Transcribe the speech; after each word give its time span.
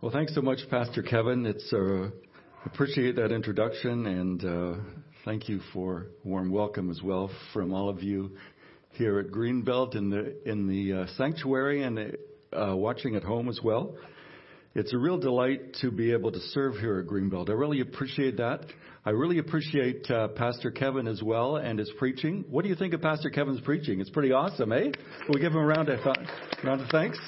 Well, 0.00 0.12
thanks 0.12 0.32
so 0.32 0.42
much, 0.42 0.60
Pastor 0.70 1.02
Kevin. 1.02 1.44
It's 1.44 1.72
uh, 1.72 2.10
appreciate 2.64 3.16
that 3.16 3.32
introduction, 3.32 4.06
and 4.06 4.44
uh, 4.44 4.80
thank 5.24 5.48
you 5.48 5.58
for 5.72 6.06
warm 6.22 6.52
welcome 6.52 6.88
as 6.88 7.02
well 7.02 7.32
from 7.52 7.74
all 7.74 7.88
of 7.88 8.00
you 8.00 8.30
here 8.92 9.18
at 9.18 9.32
Greenbelt 9.32 9.96
in 9.96 10.08
the 10.08 10.36
in 10.48 10.68
the 10.68 11.00
uh, 11.00 11.06
sanctuary 11.16 11.82
and 11.82 12.16
uh, 12.52 12.76
watching 12.76 13.16
at 13.16 13.24
home 13.24 13.48
as 13.48 13.58
well. 13.60 13.96
It's 14.76 14.94
a 14.94 14.96
real 14.96 15.18
delight 15.18 15.74
to 15.80 15.90
be 15.90 16.12
able 16.12 16.30
to 16.30 16.40
serve 16.52 16.74
here 16.76 17.00
at 17.00 17.06
Greenbelt. 17.08 17.48
I 17.48 17.54
really 17.54 17.80
appreciate 17.80 18.36
that. 18.36 18.66
I 19.04 19.10
really 19.10 19.38
appreciate 19.38 20.08
uh, 20.08 20.28
Pastor 20.28 20.70
Kevin 20.70 21.08
as 21.08 21.24
well 21.24 21.56
and 21.56 21.76
his 21.76 21.90
preaching. 21.98 22.44
What 22.48 22.62
do 22.62 22.68
you 22.68 22.76
think 22.76 22.94
of 22.94 23.02
Pastor 23.02 23.30
Kevin's 23.30 23.62
preaching? 23.62 24.00
It's 24.00 24.10
pretty 24.10 24.30
awesome, 24.30 24.70
eh? 24.70 24.92
we 25.28 25.40
give 25.40 25.52
him 25.52 25.58
a 25.58 25.66
round 25.66 25.88
of, 25.88 26.00
th- 26.04 26.28
round 26.62 26.82
of 26.82 26.88
thanks. 26.90 27.18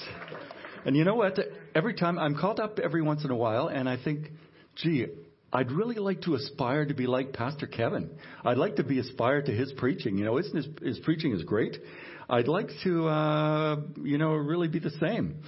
And 0.84 0.96
you 0.96 1.04
know 1.04 1.14
what? 1.14 1.38
Every 1.74 1.94
time 1.94 2.18
I'm 2.18 2.36
called 2.36 2.60
up 2.60 2.78
every 2.78 3.02
once 3.02 3.24
in 3.24 3.30
a 3.30 3.36
while, 3.36 3.68
and 3.68 3.88
I 3.88 3.96
think, 4.02 4.30
gee, 4.76 5.06
I'd 5.52 5.70
really 5.72 5.96
like 5.96 6.22
to 6.22 6.34
aspire 6.34 6.86
to 6.86 6.94
be 6.94 7.06
like 7.06 7.32
Pastor 7.32 7.66
Kevin. 7.66 8.10
I'd 8.44 8.56
like 8.56 8.76
to 8.76 8.84
be 8.84 8.98
aspire 8.98 9.42
to 9.42 9.52
his 9.52 9.72
preaching. 9.72 10.16
You 10.16 10.24
know, 10.24 10.36
his, 10.36 10.52
his 10.80 10.98
preaching 11.00 11.32
is 11.32 11.42
great. 11.42 11.76
I'd 12.28 12.48
like 12.48 12.68
to, 12.84 13.08
uh, 13.08 13.76
you 14.02 14.18
know, 14.18 14.30
really 14.34 14.68
be 14.68 14.78
the 14.78 14.92
same. 15.00 15.42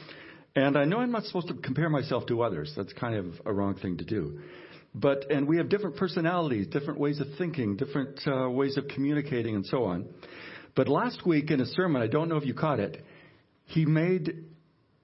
And 0.56 0.76
I 0.76 0.84
know 0.84 0.98
I'm 0.98 1.12
not 1.12 1.24
supposed 1.24 1.48
to 1.48 1.54
compare 1.54 1.88
myself 1.88 2.26
to 2.26 2.42
others. 2.42 2.72
That's 2.76 2.92
kind 2.92 3.14
of 3.14 3.26
a 3.46 3.52
wrong 3.52 3.76
thing 3.76 3.98
to 3.98 4.04
do. 4.04 4.40
But, 4.94 5.30
and 5.30 5.48
we 5.48 5.56
have 5.56 5.68
different 5.68 5.96
personalities, 5.96 6.66
different 6.66 7.00
ways 7.00 7.20
of 7.20 7.28
thinking, 7.38 7.76
different 7.76 8.20
uh, 8.26 8.50
ways 8.50 8.76
of 8.76 8.88
communicating, 8.88 9.54
and 9.54 9.64
so 9.64 9.84
on. 9.84 10.08
But 10.74 10.88
last 10.88 11.24
week 11.24 11.50
in 11.50 11.60
a 11.60 11.66
sermon, 11.66 12.02
I 12.02 12.08
don't 12.08 12.28
know 12.28 12.36
if 12.36 12.44
you 12.44 12.54
caught 12.54 12.80
it, 12.80 13.02
he 13.66 13.86
made 13.86 14.44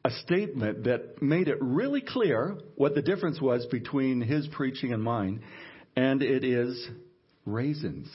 a 0.08 0.10
statement 0.22 0.84
that 0.84 1.20
made 1.20 1.48
it 1.48 1.58
really 1.60 2.00
clear 2.00 2.56
what 2.76 2.94
the 2.94 3.02
difference 3.02 3.42
was 3.42 3.66
between 3.66 4.22
his 4.22 4.48
preaching 4.52 4.94
and 4.94 5.02
mine, 5.02 5.42
and 5.96 6.22
it 6.22 6.44
is 6.44 6.88
raisins. 7.44 8.08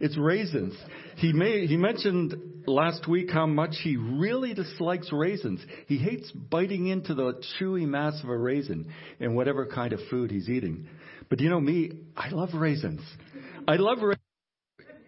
It's 0.00 0.18
raisins. 0.18 0.74
He 1.16 1.30
he 1.68 1.76
mentioned 1.76 2.34
last 2.66 3.06
week 3.06 3.30
how 3.30 3.46
much 3.46 3.76
he 3.84 3.96
really 3.96 4.52
dislikes 4.52 5.12
raisins. 5.12 5.64
He 5.86 5.96
hates 5.96 6.28
biting 6.32 6.88
into 6.88 7.14
the 7.14 7.40
chewy 7.60 7.86
mass 7.86 8.20
of 8.24 8.28
a 8.28 8.36
raisin 8.36 8.92
in 9.20 9.36
whatever 9.36 9.64
kind 9.64 9.92
of 9.92 10.00
food 10.10 10.32
he's 10.32 10.48
eating. 10.48 10.88
But 11.30 11.38
you 11.40 11.48
know 11.48 11.60
me, 11.60 11.92
I 12.16 12.30
love 12.30 12.48
raisins. 12.52 13.00
I 13.68 13.76
love 13.76 13.98
raisins. 13.98 14.22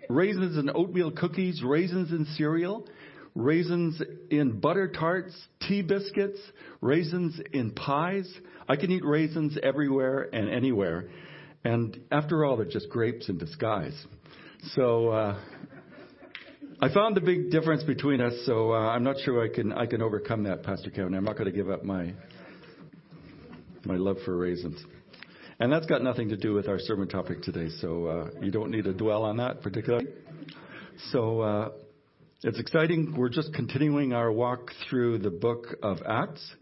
Raisins 0.08 0.56
in 0.56 0.70
oatmeal 0.74 1.10
cookies, 1.10 1.60
raisins 1.62 2.12
in 2.12 2.24
cereal 2.36 2.86
raisins 3.38 4.02
in 4.30 4.58
butter 4.58 4.88
tarts, 4.88 5.32
tea 5.60 5.80
biscuits, 5.80 6.40
raisins 6.80 7.40
in 7.52 7.70
pies. 7.70 8.28
I 8.68 8.76
can 8.76 8.90
eat 8.90 9.04
raisins 9.04 9.56
everywhere 9.62 10.28
and 10.32 10.50
anywhere. 10.50 11.08
And 11.64 12.00
after 12.10 12.44
all, 12.44 12.56
they're 12.56 12.66
just 12.66 12.90
grapes 12.90 13.28
in 13.28 13.38
disguise. 13.38 13.94
So 14.74 15.10
uh, 15.10 15.40
I 16.80 16.92
found 16.92 17.16
the 17.16 17.20
big 17.20 17.50
difference 17.52 17.84
between 17.84 18.20
us. 18.20 18.34
So 18.44 18.72
uh, 18.72 18.78
I'm 18.78 19.04
not 19.04 19.16
sure 19.24 19.42
I 19.42 19.54
can 19.54 19.72
I 19.72 19.86
can 19.86 20.02
overcome 20.02 20.42
that, 20.44 20.64
Pastor 20.64 20.90
Kevin. 20.90 21.14
I'm 21.14 21.24
not 21.24 21.36
going 21.36 21.50
to 21.50 21.56
give 21.56 21.70
up 21.70 21.84
my 21.84 22.12
my 23.84 23.94
love 23.96 24.16
for 24.24 24.36
raisins. 24.36 24.84
And 25.60 25.72
that's 25.72 25.86
got 25.86 26.02
nothing 26.02 26.28
to 26.28 26.36
do 26.36 26.54
with 26.54 26.68
our 26.68 26.78
sermon 26.78 27.08
topic 27.08 27.42
today, 27.42 27.68
so 27.80 28.06
uh, 28.06 28.30
you 28.40 28.52
don't 28.52 28.70
need 28.70 28.84
to 28.84 28.92
dwell 28.92 29.24
on 29.24 29.36
that 29.38 29.60
particularly. 29.60 30.06
So 31.10 31.40
uh, 31.40 31.68
it's 32.44 32.60
exciting. 32.60 33.16
We're 33.16 33.30
just 33.30 33.52
continuing 33.52 34.12
our 34.12 34.30
walk 34.30 34.70
through 34.88 35.18
the 35.18 35.30
book 35.30 35.76
of 35.82 35.98
Acts, 36.08 36.54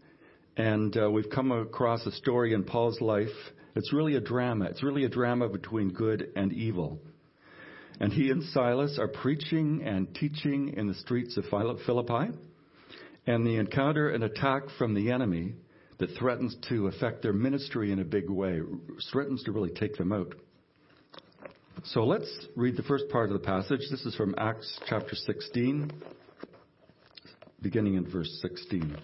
and 0.55 0.97
uh, 0.97 1.11
we've 1.11 1.29
come 1.29 1.51
across 1.51 2.03
a 2.07 2.11
story 2.13 2.53
in 2.53 2.63
Paul's 2.63 2.99
life. 2.99 3.27
It's 3.75 3.93
really 3.93 4.15
a 4.15 4.19
drama. 4.19 4.65
It's 4.65 4.81
really 4.81 5.03
a 5.03 5.09
drama 5.09 5.49
between 5.49 5.89
good 5.89 6.31
and 6.35 6.51
evil. 6.51 6.99
And 7.99 8.11
he 8.11 8.31
and 8.31 8.43
Silas 8.45 8.97
are 8.97 9.07
preaching 9.07 9.83
and 9.85 10.15
teaching 10.15 10.73
in 10.75 10.87
the 10.87 10.95
streets 10.95 11.37
of 11.37 11.45
Philippi, 11.85 12.33
and 13.27 13.45
they 13.45 13.57
encounter 13.57 14.09
an 14.09 14.23
attack 14.23 14.63
from 14.79 14.95
the 14.95 15.11
enemy 15.11 15.53
that 15.99 16.09
threatens 16.17 16.55
to 16.69 16.87
affect 16.87 17.21
their 17.21 17.33
ministry 17.33 17.91
in 17.91 17.99
a 17.99 18.03
big 18.03 18.31
way, 18.31 18.61
threatens 19.11 19.43
to 19.43 19.51
really 19.51 19.71
take 19.75 19.95
them 19.97 20.11
out. 20.11 20.33
So 21.83 22.03
let's 22.03 22.27
read 22.55 22.75
the 22.75 22.83
first 22.83 23.07
part 23.09 23.29
of 23.29 23.33
the 23.33 23.45
passage. 23.45 23.81
This 23.91 24.01
is 24.01 24.15
from 24.15 24.33
Acts 24.37 24.79
chapter 24.87 25.15
16, 25.15 25.91
beginning 27.61 27.93
in 27.93 28.09
verse 28.09 28.39
16. 28.41 28.97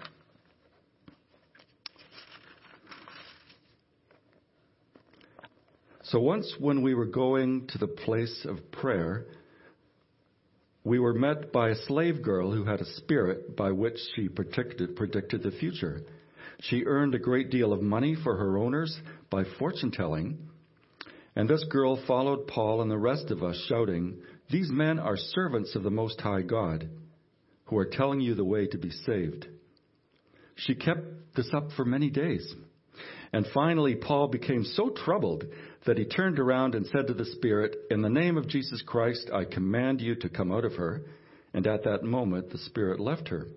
So 6.03 6.19
once 6.19 6.51
when 6.59 6.81
we 6.81 6.95
were 6.95 7.05
going 7.05 7.67
to 7.67 7.77
the 7.77 7.87
place 7.87 8.45
of 8.49 8.71
prayer, 8.71 9.27
we 10.83 10.97
were 10.97 11.13
met 11.13 11.53
by 11.53 11.69
a 11.69 11.75
slave 11.87 12.23
girl 12.23 12.51
who 12.51 12.65
had 12.65 12.81
a 12.81 12.93
spirit 12.95 13.55
by 13.55 13.71
which 13.71 13.97
she 14.15 14.29
predicted, 14.29 14.95
predicted 14.95 15.43
the 15.43 15.51
future. 15.51 16.01
She 16.61 16.85
earned 16.85 17.13
a 17.13 17.19
great 17.19 17.51
deal 17.51 17.71
of 17.71 17.83
money 17.83 18.15
for 18.21 18.35
her 18.35 18.57
owners 18.57 18.97
by 19.29 19.43
fortune 19.59 19.91
telling 19.91 20.49
and 21.35 21.49
this 21.49 21.63
girl 21.69 21.99
followed 22.05 22.47
Paul 22.47 22.81
and 22.81 22.91
the 22.91 22.97
rest 22.97 23.31
of 23.31 23.43
us, 23.43 23.61
shouting, 23.67 24.17
These 24.51 24.69
men 24.69 24.99
are 24.99 25.17
servants 25.17 25.75
of 25.75 25.83
the 25.83 25.89
Most 25.89 26.21
High 26.21 26.43
God, 26.43 26.89
who 27.65 27.77
are 27.77 27.85
telling 27.85 28.19
you 28.19 28.35
the 28.35 28.45
way 28.45 28.67
to 28.67 28.77
be 28.77 28.91
saved. 28.91 29.47
She 30.55 30.75
kept 30.75 31.35
this 31.35 31.49
up 31.53 31.69
for 31.75 31.85
many 31.85 32.11
days. 32.11 32.53
And 33.31 33.47
finally, 33.51 33.95
Paul 33.95 34.27
became 34.27 34.63
so 34.63 34.91
troubled 34.91 35.45
that 35.87 35.97
he 35.97 36.05
turned 36.05 36.37
around 36.37 36.75
and 36.75 36.85
said 36.85 37.07
to 37.07 37.15
the 37.15 37.25
Spirit, 37.25 37.75
In 37.89 38.03
the 38.03 38.09
name 38.09 38.37
of 38.37 38.47
Jesus 38.47 38.83
Christ, 38.85 39.31
I 39.33 39.45
command 39.45 40.01
you 40.01 40.13
to 40.15 40.29
come 40.29 40.51
out 40.51 40.65
of 40.65 40.73
her. 40.73 41.01
And 41.55 41.65
at 41.65 41.83
that 41.85 42.03
moment, 42.03 42.51
the 42.51 42.59
Spirit 42.59 42.99
left 42.99 43.29
her. 43.29 43.47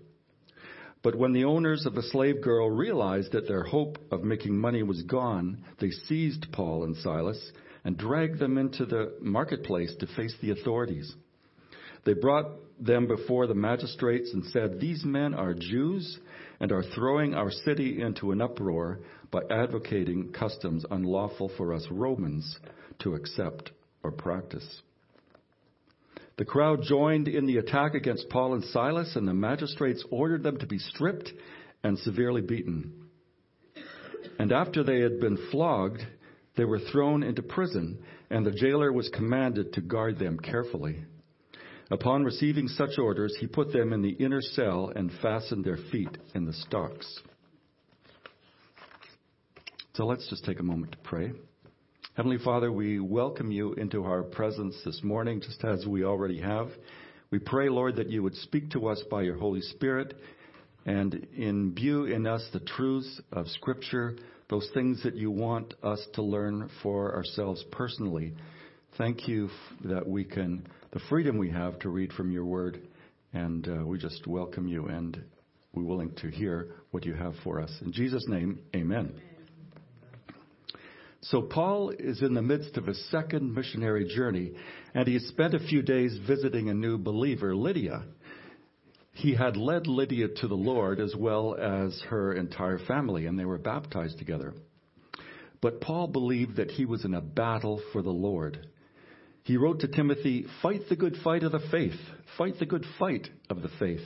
But 1.03 1.15
when 1.15 1.33
the 1.33 1.45
owners 1.45 1.85
of 1.85 1.95
the 1.95 2.03
slave 2.03 2.41
girl 2.43 2.71
realized 2.71 3.33
that 3.33 3.47
their 3.47 3.65
hope 3.65 3.99
of 4.11 4.25
making 4.25 4.59
money 4.59 4.83
was 4.83 5.03
gone, 5.03 5.63
they 5.79 5.91
seized 5.91 6.47
Paul 6.53 6.85
and 6.85 6.97
Silas 6.97 7.53
and 7.87 7.97
dragged 7.97 8.41
them 8.41 8.59
into 8.59 8.85
the 8.85 9.13
marketplace 9.21 9.95
to 10.01 10.09
face 10.09 10.35
the 10.43 10.51
authorities. 10.51 11.15
They 12.05 12.15
brought 12.15 12.47
them 12.81 13.07
before 13.07 13.47
the 13.47 13.55
magistrates 13.55 14.33
and 14.35 14.45
said, 14.47 14.81
These 14.81 15.05
men 15.05 15.35
are 15.35 15.55
Jews 15.55 16.19
and 16.59 16.73
are 16.73 16.83
throwing 16.83 17.35
our 17.35 17.53
city 17.53 18.03
into 18.03 18.33
an 18.33 18.43
uproar 18.43 18.99
by 19.31 19.43
advocating 19.53 20.33
customs 20.33 20.85
unlawful 20.91 21.53
for 21.57 21.73
us 21.73 21.87
Romans 21.89 22.59
to 22.99 23.15
accept 23.15 23.71
or 24.03 24.11
practice. 24.11 24.83
The 26.39 26.45
crowd 26.45 26.83
joined 26.83 27.29
in 27.29 27.47
the 27.47 27.59
attack 27.59 27.95
against 27.95 28.29
Paul 28.31 28.55
and 28.55 28.65
Silas, 28.65 29.15
and 29.15 29.29
the 29.29 29.33
magistrates 29.33 30.05
ordered 30.11 30.43
them 30.43 30.59
to 30.59 30.67
be 30.67 30.79
stripped 30.79 31.33
and 31.85 31.97
severely 32.01 32.43
beaten. 32.43 33.07
And 34.41 34.51
after 34.51 34.83
they 34.83 34.99
had 34.99 35.21
been 35.21 35.39
flogged, 35.53 36.03
they 36.57 36.65
were 36.65 36.79
thrown 36.79 37.23
into 37.23 37.43
prison, 37.43 37.99
and 38.31 38.45
the 38.45 38.51
jailer 38.51 38.93
was 38.93 39.09
commanded 39.11 39.73
to 39.75 39.81
guard 39.81 40.19
them 40.19 40.39
carefully. 40.39 41.05
Upon 41.91 42.25
receiving 42.25 42.67
such 42.67 42.99
orders, 42.99 43.37
he 43.39 43.47
put 43.47 43.73
them 43.73 43.93
in 43.93 44.03
the 44.03 44.11
inner 44.11 44.41
cell 44.41 44.93
and 44.95 45.13
fastened 45.23 45.65
their 45.65 45.79
feet 45.93 46.17
in 46.35 46.45
the 46.45 46.53
stocks. 46.53 47.21
So 49.95 50.05
let's 50.05 50.29
just 50.29 50.45
take 50.45 50.59
a 50.59 50.65
moment 50.65 50.93
to 50.93 50.99
pray. 50.99 51.33
Heavenly 52.17 52.39
Father, 52.39 52.73
we 52.73 52.99
welcome 52.99 53.53
you 53.53 53.75
into 53.75 54.05
our 54.05 54.23
presence 54.23 54.75
this 54.85 55.01
morning, 55.05 55.41
just 55.41 55.63
as 55.65 55.87
we 55.87 56.03
already 56.05 56.41
have. 56.41 56.69
We 57.31 57.39
pray, 57.39 57.69
Lord, 57.69 57.97
that 57.97 58.11
you 58.11 58.23
would 58.23 58.35
speak 58.37 58.71
to 58.71 58.89
us 58.89 59.03
by 59.11 59.23
your 59.23 59.37
Holy 59.37 59.61
Spirit 59.61 60.15
and 60.87 61.27
imbue 61.37 62.07
in 62.07 62.27
us 62.27 62.47
the 62.53 62.61
truths 62.61 63.21
of 63.33 63.49
Scripture 63.49 64.17
those 64.49 64.69
things 64.75 65.03
that 65.03 65.17
you 65.17 65.31
want 65.31 65.75
us 65.83 66.05
to 66.15 66.23
learn 66.23 66.71
for 66.83 67.15
ourselves 67.15 67.65
personally. 67.73 68.35
Thank 68.97 69.27
you 69.27 69.51
that 69.85 70.07
we 70.07 70.25
can, 70.25 70.67
the 70.93 71.01
freedom 71.09 71.37
we 71.37 71.51
have 71.51 71.79
to 71.81 71.89
read 71.89 72.13
from 72.13 72.31
your 72.31 72.45
word, 72.45 72.81
and 73.33 73.69
uh, 73.69 73.85
we 73.85 73.99
just 73.99 74.27
welcome 74.27 74.69
you 74.69 74.87
and 74.87 75.21
we're 75.73 75.83
willing 75.83 76.15
to 76.17 76.29
hear 76.29 76.69
what 76.93 77.05
you 77.05 77.13
have 77.13 77.35
for 77.45 77.61
us. 77.61 77.71
In 77.85 77.93
Jesus' 77.93 78.25
name, 78.29 78.61
amen. 78.75 79.21
So, 81.23 81.43
Paul 81.43 81.91
is 81.91 82.23
in 82.23 82.35
the 82.35 82.43
midst 82.43 82.77
of 82.77 82.87
a 82.87 82.95
second 82.95 83.53
missionary 83.53 84.07
journey, 84.15 84.53
and 84.95 85.09
he 85.09 85.19
spent 85.19 85.55
a 85.55 85.59
few 85.59 85.83
days 85.83 86.17
visiting 86.27 86.69
a 86.69 86.75
new 86.75 86.99
believer, 86.99 87.55
Lydia 87.55 88.05
he 89.17 89.35
had 89.35 89.57
led 89.57 89.87
Lydia 89.87 90.29
to 90.29 90.47
the 90.47 90.55
Lord 90.55 91.01
as 91.01 91.17
well 91.17 91.55
as 91.55 91.99
her 92.11 92.35
entire 92.35 92.79
family, 92.79 93.25
and 93.25 93.39
they 93.39 93.47
were 93.47 93.57
baptized 93.57 94.19
together. 94.19 94.53
But 95.63 95.81
Paul 95.81 96.09
believed 96.09 96.57
that 96.57 96.71
he 96.71 96.85
was 96.85 97.07
in 97.07 97.15
a 97.15 97.23
battle 97.23 97.81
for 97.93 98.03
the 98.03 98.11
Lord. 98.11 98.69
He 99.43 99.57
wrote 99.57 99.81
to 99.81 99.89
Timothy, 99.89 100.45
Fight 100.61 100.83
the 100.91 100.97
good 100.97 101.17
fight 101.25 101.45
of 101.45 101.53
the 101.53 101.67
faith, 101.71 101.99
fight 102.37 102.59
the 102.59 102.67
good 102.67 102.85
fight 102.99 103.27
of 103.49 103.63
the 103.63 103.71
faith. 103.79 104.05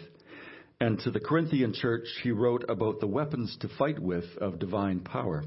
And 0.81 1.01
to 1.01 1.11
the 1.11 1.19
Corinthian 1.19 1.75
church, 1.75 2.07
he 2.23 2.31
wrote 2.31 2.65
about 2.69 3.01
the 3.01 3.09
weapons 3.09 3.57
to 3.63 3.69
fight 3.79 3.99
with 3.99 4.25
of 4.41 4.61
divine 4.61 5.01
power. 5.01 5.43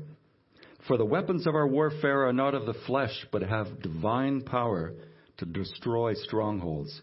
For 0.88 0.98
the 0.98 1.06
weapons 1.06 1.48
of 1.48 1.56
our 1.56 1.68
warfare 1.68 2.27
are 2.27 2.33
not 2.33 2.54
of 2.54 2.66
the 2.66 2.75
flesh, 2.86 3.25
but 3.31 3.42
have 3.44 3.81
divine 3.81 4.42
power 4.42 4.94
to 5.38 5.45
destroy 5.45 6.16
strongholds. 6.16 7.01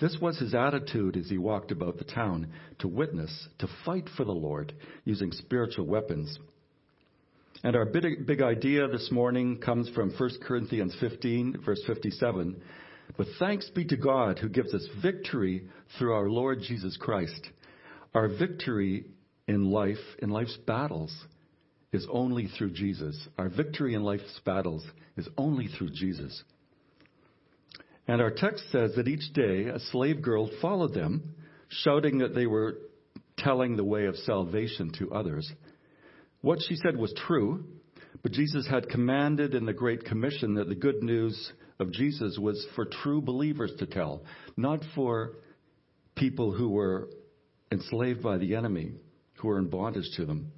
This 0.00 0.16
was 0.20 0.38
his 0.38 0.54
attitude 0.54 1.16
as 1.16 1.28
he 1.28 1.38
walked 1.38 1.72
about 1.72 1.98
the 1.98 2.04
town 2.04 2.48
to 2.78 2.88
witness, 2.88 3.48
to 3.58 3.68
fight 3.84 4.08
for 4.16 4.24
the 4.24 4.32
Lord 4.32 4.72
using 5.04 5.30
spiritual 5.30 5.86
weapons. 5.86 6.38
And 7.62 7.76
our 7.76 7.84
big, 7.84 8.26
big 8.26 8.40
idea 8.40 8.88
this 8.88 9.10
morning 9.12 9.58
comes 9.58 9.90
from 9.90 10.10
1 10.10 10.30
Corinthians 10.42 10.96
15, 11.00 11.58
verse 11.64 11.82
57. 11.86 12.62
But 13.18 13.26
thanks 13.38 13.68
be 13.68 13.84
to 13.86 13.96
God 13.96 14.38
who 14.38 14.48
gives 14.48 14.72
us 14.72 14.86
victory 15.02 15.68
through 15.98 16.14
our 16.14 16.30
Lord 16.30 16.60
Jesus 16.62 16.96
Christ. 16.96 17.50
Our 18.14 18.28
victory 18.28 19.04
in 19.46 19.70
life, 19.70 19.98
in 20.20 20.30
life's 20.30 20.56
battles, 20.66 21.14
is 21.92 22.06
only 22.10 22.46
through 22.46 22.70
Jesus. 22.70 23.28
Our 23.36 23.50
victory 23.50 23.94
in 23.94 24.04
life's 24.04 24.40
battles 24.46 24.84
is 25.18 25.28
only 25.36 25.66
through 25.66 25.90
Jesus. 25.90 26.42
And 28.08 28.20
our 28.20 28.30
text 28.30 28.64
says 28.72 28.92
that 28.96 29.08
each 29.08 29.32
day 29.32 29.66
a 29.66 29.78
slave 29.78 30.22
girl 30.22 30.50
followed 30.60 30.94
them, 30.94 31.34
shouting 31.68 32.18
that 32.18 32.34
they 32.34 32.46
were 32.46 32.78
telling 33.38 33.76
the 33.76 33.84
way 33.84 34.06
of 34.06 34.16
salvation 34.16 34.92
to 34.98 35.12
others. 35.12 35.50
What 36.40 36.60
she 36.66 36.76
said 36.76 36.96
was 36.96 37.14
true, 37.26 37.64
but 38.22 38.32
Jesus 38.32 38.66
had 38.68 38.88
commanded 38.88 39.54
in 39.54 39.66
the 39.66 39.72
Great 39.72 40.04
Commission 40.04 40.54
that 40.54 40.68
the 40.68 40.74
good 40.74 41.02
news 41.02 41.52
of 41.78 41.92
Jesus 41.92 42.38
was 42.38 42.66
for 42.74 42.84
true 42.84 43.22
believers 43.22 43.72
to 43.78 43.86
tell, 43.86 44.22
not 44.56 44.80
for 44.94 45.32
people 46.14 46.52
who 46.52 46.68
were 46.68 47.08
enslaved 47.72 48.22
by 48.22 48.36
the 48.36 48.54
enemy, 48.54 48.92
who 49.34 49.48
were 49.48 49.58
in 49.58 49.68
bondage 49.68 50.10
to 50.16 50.26
them. 50.26 50.52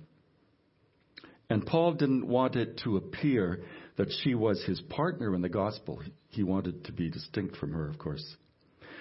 And 1.48 1.66
Paul 1.66 1.92
didn't 1.94 2.26
want 2.26 2.56
it 2.56 2.80
to 2.84 2.96
appear 2.96 3.62
that 3.96 4.10
she 4.22 4.34
was 4.34 4.64
his 4.64 4.80
partner 4.80 5.34
in 5.34 5.42
the 5.42 5.48
gospel. 5.48 6.00
He 6.32 6.42
wanted 6.42 6.84
to 6.86 6.92
be 6.92 7.10
distinct 7.10 7.56
from 7.56 7.72
her, 7.72 7.88
of 7.88 7.98
course. 7.98 8.24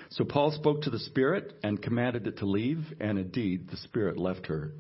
So 0.10 0.26
Paul 0.26 0.52
spoke 0.52 0.82
to 0.82 0.90
the 0.90 1.00
Spirit 1.00 1.54
and 1.64 1.82
commanded 1.82 2.28
it 2.28 2.38
to 2.40 2.46
leave, 2.46 2.86
and 3.00 3.18
indeed 3.18 3.70
the 3.70 3.78
Spirit 3.78 4.18
left 4.18 4.48
her. 4.48 4.74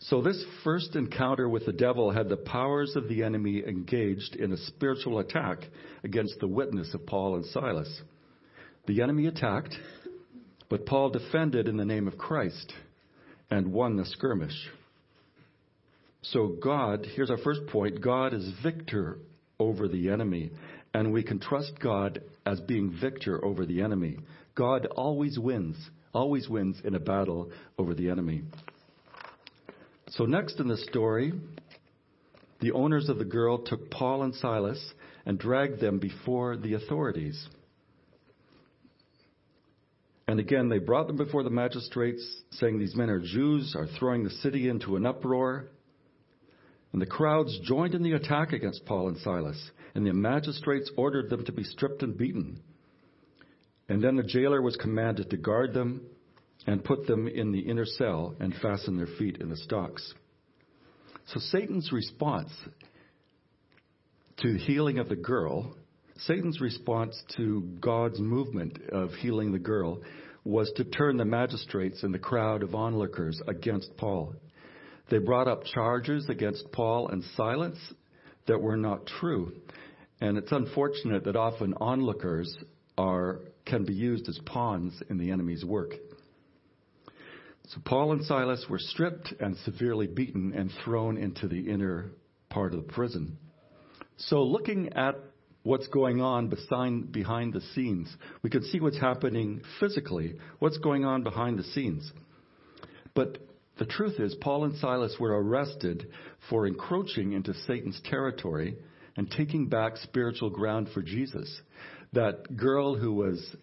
So 0.00 0.22
this 0.22 0.42
first 0.64 0.96
encounter 0.96 1.46
with 1.46 1.66
the 1.66 1.72
devil 1.74 2.10
had 2.10 2.30
the 2.30 2.38
powers 2.38 2.96
of 2.96 3.08
the 3.08 3.22
enemy 3.22 3.62
engaged 3.66 4.36
in 4.36 4.52
a 4.52 4.56
spiritual 4.56 5.18
attack 5.18 5.58
against 6.04 6.40
the 6.40 6.48
witness 6.48 6.94
of 6.94 7.04
Paul 7.04 7.34
and 7.34 7.44
Silas. 7.44 8.00
The 8.86 9.02
enemy 9.02 9.26
attacked, 9.26 9.74
but 10.70 10.86
Paul 10.86 11.10
defended 11.10 11.68
in 11.68 11.76
the 11.76 11.84
name 11.84 12.08
of 12.08 12.16
Christ 12.16 12.72
and 13.50 13.72
won 13.72 13.96
the 13.96 14.06
skirmish. 14.06 14.68
So 16.22 16.56
God, 16.62 17.06
here's 17.14 17.30
our 17.30 17.38
first 17.38 17.66
point 17.66 18.00
God 18.00 18.32
is 18.32 18.50
victor 18.62 19.18
over 19.60 19.88
the 19.88 20.10
enemy, 20.10 20.52
and 20.98 21.12
we 21.12 21.22
can 21.22 21.38
trust 21.38 21.78
God 21.78 22.22
as 22.44 22.58
being 22.58 22.90
victor 23.00 23.44
over 23.44 23.64
the 23.64 23.82
enemy. 23.82 24.18
God 24.56 24.84
always 24.86 25.38
wins, 25.38 25.76
always 26.12 26.48
wins 26.48 26.80
in 26.82 26.96
a 26.96 26.98
battle 26.98 27.52
over 27.78 27.94
the 27.94 28.10
enemy. 28.10 28.42
So, 30.08 30.24
next 30.24 30.58
in 30.58 30.66
the 30.66 30.76
story, 30.76 31.34
the 32.58 32.72
owners 32.72 33.08
of 33.08 33.18
the 33.18 33.24
girl 33.24 33.58
took 33.58 33.92
Paul 33.92 34.24
and 34.24 34.34
Silas 34.34 34.92
and 35.24 35.38
dragged 35.38 35.80
them 35.80 36.00
before 36.00 36.56
the 36.56 36.74
authorities. 36.74 37.46
And 40.26 40.40
again, 40.40 40.68
they 40.68 40.78
brought 40.78 41.06
them 41.06 41.16
before 41.16 41.44
the 41.44 41.50
magistrates, 41.50 42.26
saying, 42.50 42.80
These 42.80 42.96
men 42.96 43.08
are 43.08 43.20
Jews, 43.20 43.76
are 43.76 43.86
throwing 44.00 44.24
the 44.24 44.30
city 44.30 44.68
into 44.68 44.96
an 44.96 45.06
uproar. 45.06 45.68
And 46.92 47.02
the 47.02 47.06
crowds 47.06 47.58
joined 47.64 47.94
in 47.94 48.02
the 48.02 48.12
attack 48.12 48.52
against 48.52 48.86
Paul 48.86 49.08
and 49.08 49.18
Silas, 49.18 49.70
and 49.94 50.06
the 50.06 50.12
magistrates 50.12 50.90
ordered 50.96 51.28
them 51.28 51.44
to 51.44 51.52
be 51.52 51.64
stripped 51.64 52.02
and 52.02 52.16
beaten. 52.16 52.60
And 53.88 54.02
then 54.02 54.16
the 54.16 54.22
jailer 54.22 54.62
was 54.62 54.76
commanded 54.76 55.30
to 55.30 55.36
guard 55.36 55.74
them 55.74 56.02
and 56.66 56.84
put 56.84 57.06
them 57.06 57.28
in 57.28 57.52
the 57.52 57.60
inner 57.60 57.86
cell 57.86 58.34
and 58.40 58.54
fasten 58.54 58.96
their 58.96 59.06
feet 59.06 59.38
in 59.38 59.48
the 59.48 59.56
stocks. 59.56 60.14
So 61.26 61.40
Satan's 61.40 61.92
response 61.92 62.50
to 64.38 64.54
healing 64.54 64.98
of 64.98 65.08
the 65.08 65.16
girl, 65.16 65.76
Satan's 66.16 66.60
response 66.60 67.22
to 67.36 67.62
God's 67.80 68.18
movement 68.18 68.78
of 68.90 69.12
healing 69.12 69.52
the 69.52 69.58
girl 69.58 70.00
was 70.44 70.72
to 70.76 70.84
turn 70.84 71.16
the 71.16 71.24
magistrates 71.24 72.02
and 72.02 72.14
the 72.14 72.18
crowd 72.18 72.62
of 72.62 72.74
onlookers 72.74 73.40
against 73.46 73.96
Paul 73.96 74.34
they 75.10 75.18
brought 75.18 75.48
up 75.48 75.64
charges 75.64 76.28
against 76.28 76.70
Paul 76.72 77.08
and 77.08 77.24
Silas 77.36 77.78
that 78.46 78.60
were 78.60 78.76
not 78.76 79.06
true. 79.06 79.52
And 80.20 80.36
it's 80.36 80.52
unfortunate 80.52 81.24
that 81.24 81.36
often 81.36 81.74
onlookers 81.74 82.54
are, 82.96 83.40
can 83.64 83.84
be 83.84 83.94
used 83.94 84.28
as 84.28 84.38
pawns 84.44 85.00
in 85.08 85.18
the 85.18 85.30
enemy's 85.30 85.64
work. 85.64 85.92
So 87.68 87.80
Paul 87.84 88.12
and 88.12 88.24
Silas 88.24 88.64
were 88.68 88.78
stripped 88.78 89.34
and 89.40 89.56
severely 89.58 90.06
beaten 90.06 90.54
and 90.54 90.70
thrown 90.84 91.18
into 91.18 91.48
the 91.48 91.70
inner 91.70 92.12
part 92.48 92.72
of 92.72 92.84
the 92.84 92.92
prison. 92.92 93.36
So 94.16 94.42
looking 94.42 94.94
at 94.94 95.16
what's 95.62 95.86
going 95.88 96.22
on 96.22 96.48
behind, 96.48 97.12
the 97.12 97.60
scenes, 97.74 98.08
we 98.42 98.48
can 98.48 98.62
see 98.64 98.80
what's 98.80 98.98
happening 98.98 99.60
physically, 99.78 100.36
what's 100.58 100.78
going 100.78 101.04
on 101.04 101.22
behind 101.22 101.58
the 101.58 101.62
scenes. 101.62 102.10
But 103.14 103.38
the 103.78 103.86
truth 103.86 104.18
is, 104.18 104.34
Paul 104.40 104.64
and 104.64 104.76
Silas 104.78 105.16
were 105.18 105.40
arrested 105.40 106.08
for 106.50 106.66
encroaching 106.66 107.32
into 107.32 107.54
Satan's 107.66 108.00
territory 108.04 108.76
and 109.16 109.30
taking 109.30 109.68
back 109.68 109.96
spiritual 109.98 110.50
ground 110.50 110.88
for 110.92 111.02
Jesus. 111.02 111.60
That 112.12 112.56
girl 112.56 112.96
who 112.96 113.12
was 113.12 113.56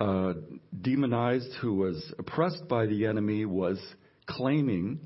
uh, 0.00 0.34
demonized, 0.80 1.52
who 1.60 1.74
was 1.74 2.12
oppressed 2.18 2.68
by 2.68 2.86
the 2.86 3.06
enemy, 3.06 3.44
was 3.44 3.78
claiming 4.26 5.00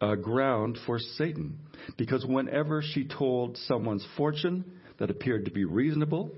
uh, 0.00 0.16
ground 0.16 0.78
for 0.86 0.98
Satan. 0.98 1.58
Because 1.96 2.26
whenever 2.26 2.82
she 2.82 3.06
told 3.06 3.56
someone's 3.68 4.06
fortune 4.16 4.64
that 4.98 5.10
appeared 5.10 5.44
to 5.44 5.50
be 5.50 5.64
reasonable, 5.64 6.32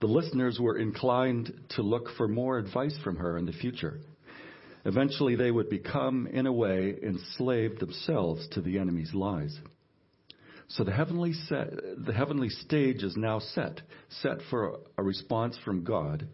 the 0.00 0.06
listeners 0.06 0.58
were 0.60 0.78
inclined 0.78 1.52
to 1.70 1.82
look 1.82 2.08
for 2.16 2.28
more 2.28 2.58
advice 2.58 2.96
from 3.04 3.16
her 3.16 3.36
in 3.38 3.46
the 3.46 3.52
future. 3.52 4.00
Eventually, 4.84 5.36
they 5.36 5.50
would 5.50 5.70
become, 5.70 6.26
in 6.26 6.46
a 6.46 6.52
way, 6.52 6.96
enslaved 7.02 7.80
themselves 7.80 8.46
to 8.52 8.60
the 8.60 8.78
enemy's 8.78 9.14
lies. 9.14 9.56
So 10.68 10.84
the 10.84 10.92
heavenly, 10.92 11.34
set, 11.34 11.68
the 11.98 12.12
heavenly 12.12 12.48
stage 12.48 13.02
is 13.02 13.16
now 13.16 13.38
set, 13.38 13.80
set 14.22 14.38
for 14.48 14.80
a 14.96 15.02
response 15.02 15.56
from 15.64 15.84
God. 15.84 16.26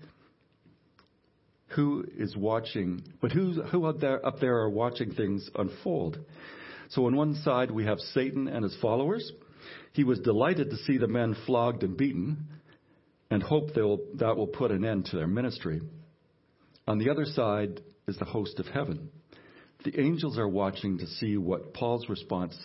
Who 1.75 2.05
is 2.17 2.37
watching, 2.37 3.02
but 3.21 3.33
who, 3.33 3.62
who 3.62 3.85
up, 3.85 4.00
there, 4.00 4.25
up 4.25 4.40
there 4.40 4.59
are 4.59 4.71
watching 4.71 5.12
things 5.12 5.50
unfold? 5.55 6.19
So 6.90 7.07
on 7.07 7.17
one 7.17 7.35
side, 7.43 7.71
we 7.71 7.85
have 7.85 7.99
Satan 7.99 8.49
and 8.49 8.64
his 8.64 8.76
followers. 8.81 9.31
He 9.93 10.05
was 10.05 10.21
delighted 10.21 10.71
to 10.71 10.76
see 10.76 10.97
the 10.97 11.09
men 11.09 11.37
flogged 11.45 11.83
and 11.83 11.97
beaten 11.97 12.47
and 13.31 13.43
hoped 13.43 13.75
that 13.75 14.37
will 14.37 14.47
put 14.47 14.71
an 14.71 14.85
end 14.85 15.07
to 15.07 15.17
their 15.17 15.26
ministry. 15.26 15.83
On 16.87 16.99
the 16.99 17.11
other 17.11 17.26
side, 17.26 17.83
is 18.09 18.17
the 18.19 18.25
host 18.25 18.59
of 18.59 18.67
heaven. 18.67 19.11
The 19.85 20.00
angels 20.00 20.38
are 20.38 20.49
watching 20.49 20.99
to 20.99 21.07
see 21.07 21.37
what 21.37 21.73
Paul's 21.75 22.09
response 22.09 22.57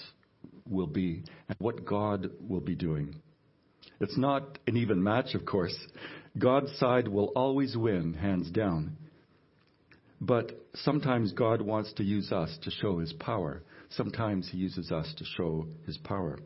will 0.67 0.87
be 0.87 1.23
and 1.47 1.57
what 1.59 1.85
God 1.85 2.29
will 2.47 2.61
be 2.61 2.75
doing. 2.75 3.15
It's 3.99 4.17
not 4.17 4.57
an 4.65 4.77
even 4.77 5.03
match, 5.03 5.35
of 5.35 5.45
course. 5.45 5.75
God's 6.37 6.75
side 6.77 7.07
will 7.07 7.31
always 7.35 7.77
win, 7.77 8.13
hands 8.13 8.49
down. 8.49 8.97
But 10.19 10.53
sometimes 10.73 11.33
God 11.33 11.61
wants 11.61 11.93
to 11.93 12.03
use 12.03 12.31
us 12.31 12.57
to 12.63 12.71
show 12.71 12.99
his 12.99 13.13
power. 13.13 13.61
Sometimes 13.89 14.49
he 14.49 14.57
uses 14.57 14.91
us 14.91 15.13
to 15.17 15.25
show 15.37 15.67
his 15.85 15.97
power. 15.97 16.39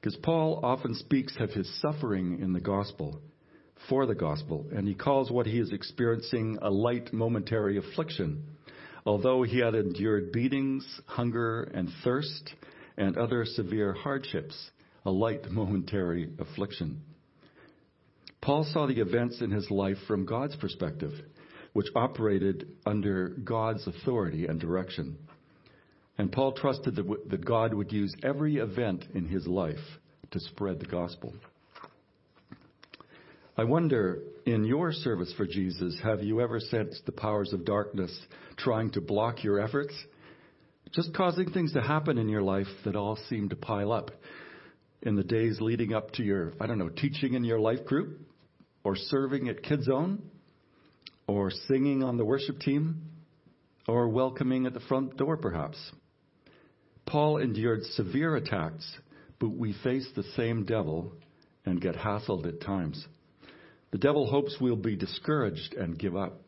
Because 0.00 0.16
Paul 0.22 0.60
often 0.62 0.94
speaks 0.94 1.34
of 1.38 1.50
his 1.50 1.68
suffering 1.80 2.40
in 2.40 2.52
the 2.52 2.60
gospel 2.60 3.20
for 3.88 4.06
the 4.06 4.14
gospel, 4.14 4.66
and 4.74 4.86
he 4.86 4.94
calls 4.94 5.30
what 5.30 5.46
he 5.46 5.58
is 5.58 5.72
experiencing 5.72 6.58
a 6.62 6.70
light 6.70 7.12
momentary 7.12 7.78
affliction. 7.78 8.44
Although 9.04 9.42
he 9.42 9.58
had 9.58 9.74
endured 9.74 10.32
beatings, 10.32 10.86
hunger, 11.06 11.62
and 11.74 11.88
thirst, 12.04 12.54
and 12.96 13.16
other 13.16 13.44
severe 13.44 13.92
hardships, 13.92 14.70
a 15.04 15.10
light 15.10 15.50
momentary 15.50 16.30
affliction. 16.38 17.02
Paul 18.40 18.64
saw 18.64 18.86
the 18.86 19.00
events 19.00 19.40
in 19.40 19.50
his 19.50 19.70
life 19.70 19.98
from 20.06 20.26
God's 20.26 20.56
perspective, 20.56 21.12
which 21.72 21.86
operated 21.94 22.68
under 22.84 23.28
God's 23.28 23.86
authority 23.86 24.46
and 24.46 24.60
direction. 24.60 25.16
And 26.18 26.30
Paul 26.30 26.52
trusted 26.52 26.96
that 26.96 27.44
God 27.44 27.72
would 27.74 27.92
use 27.92 28.14
every 28.22 28.56
event 28.56 29.06
in 29.14 29.26
his 29.26 29.46
life 29.46 29.78
to 30.30 30.40
spread 30.40 30.80
the 30.80 30.86
gospel. 30.86 31.34
I 33.54 33.64
wonder, 33.64 34.22
in 34.46 34.64
your 34.64 34.92
service 34.92 35.30
for 35.36 35.46
Jesus, 35.46 36.00
have 36.02 36.22
you 36.22 36.40
ever 36.40 36.58
sensed 36.58 37.04
the 37.04 37.12
powers 37.12 37.52
of 37.52 37.66
darkness 37.66 38.10
trying 38.56 38.90
to 38.92 39.02
block 39.02 39.44
your 39.44 39.60
efforts? 39.60 39.92
Just 40.92 41.12
causing 41.14 41.50
things 41.50 41.74
to 41.74 41.82
happen 41.82 42.16
in 42.16 42.30
your 42.30 42.40
life 42.40 42.66
that 42.86 42.96
all 42.96 43.18
seem 43.28 43.50
to 43.50 43.56
pile 43.56 43.92
up 43.92 44.10
in 45.02 45.16
the 45.16 45.22
days 45.22 45.60
leading 45.60 45.92
up 45.92 46.12
to 46.12 46.22
your, 46.22 46.54
I 46.62 46.66
don't 46.66 46.78
know, 46.78 46.88
teaching 46.88 47.34
in 47.34 47.44
your 47.44 47.60
life 47.60 47.84
group, 47.84 48.20
or 48.84 48.96
serving 48.96 49.50
at 49.50 49.62
Kids 49.62 49.84
Zone, 49.84 50.22
or 51.26 51.50
singing 51.50 52.02
on 52.02 52.16
the 52.16 52.24
worship 52.24 52.58
team, 52.58 53.02
or 53.86 54.08
welcoming 54.08 54.64
at 54.64 54.72
the 54.72 54.80
front 54.80 55.18
door, 55.18 55.36
perhaps. 55.36 55.78
Paul 57.04 57.36
endured 57.36 57.84
severe 57.84 58.34
attacks, 58.34 58.96
but 59.38 59.50
we 59.50 59.74
face 59.82 60.08
the 60.16 60.24
same 60.36 60.64
devil 60.64 61.12
and 61.66 61.82
get 61.82 61.96
hassled 61.96 62.46
at 62.46 62.62
times. 62.62 63.06
The 63.92 63.98
devil 63.98 64.26
hopes 64.26 64.56
we'll 64.60 64.74
be 64.74 64.96
discouraged 64.96 65.74
and 65.74 65.98
give 65.98 66.16
up. 66.16 66.40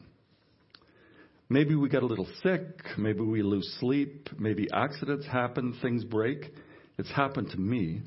Maybe 1.50 1.74
we 1.74 1.90
get 1.90 2.02
a 2.02 2.06
little 2.06 2.26
sick, 2.42 2.82
maybe 2.96 3.20
we 3.20 3.42
lose 3.42 3.76
sleep, 3.78 4.30
maybe 4.38 4.66
accidents 4.72 5.26
happen, 5.26 5.78
things 5.82 6.02
break. 6.02 6.52
It's 6.98 7.10
happened 7.10 7.50
to 7.50 7.60
me. 7.60 8.00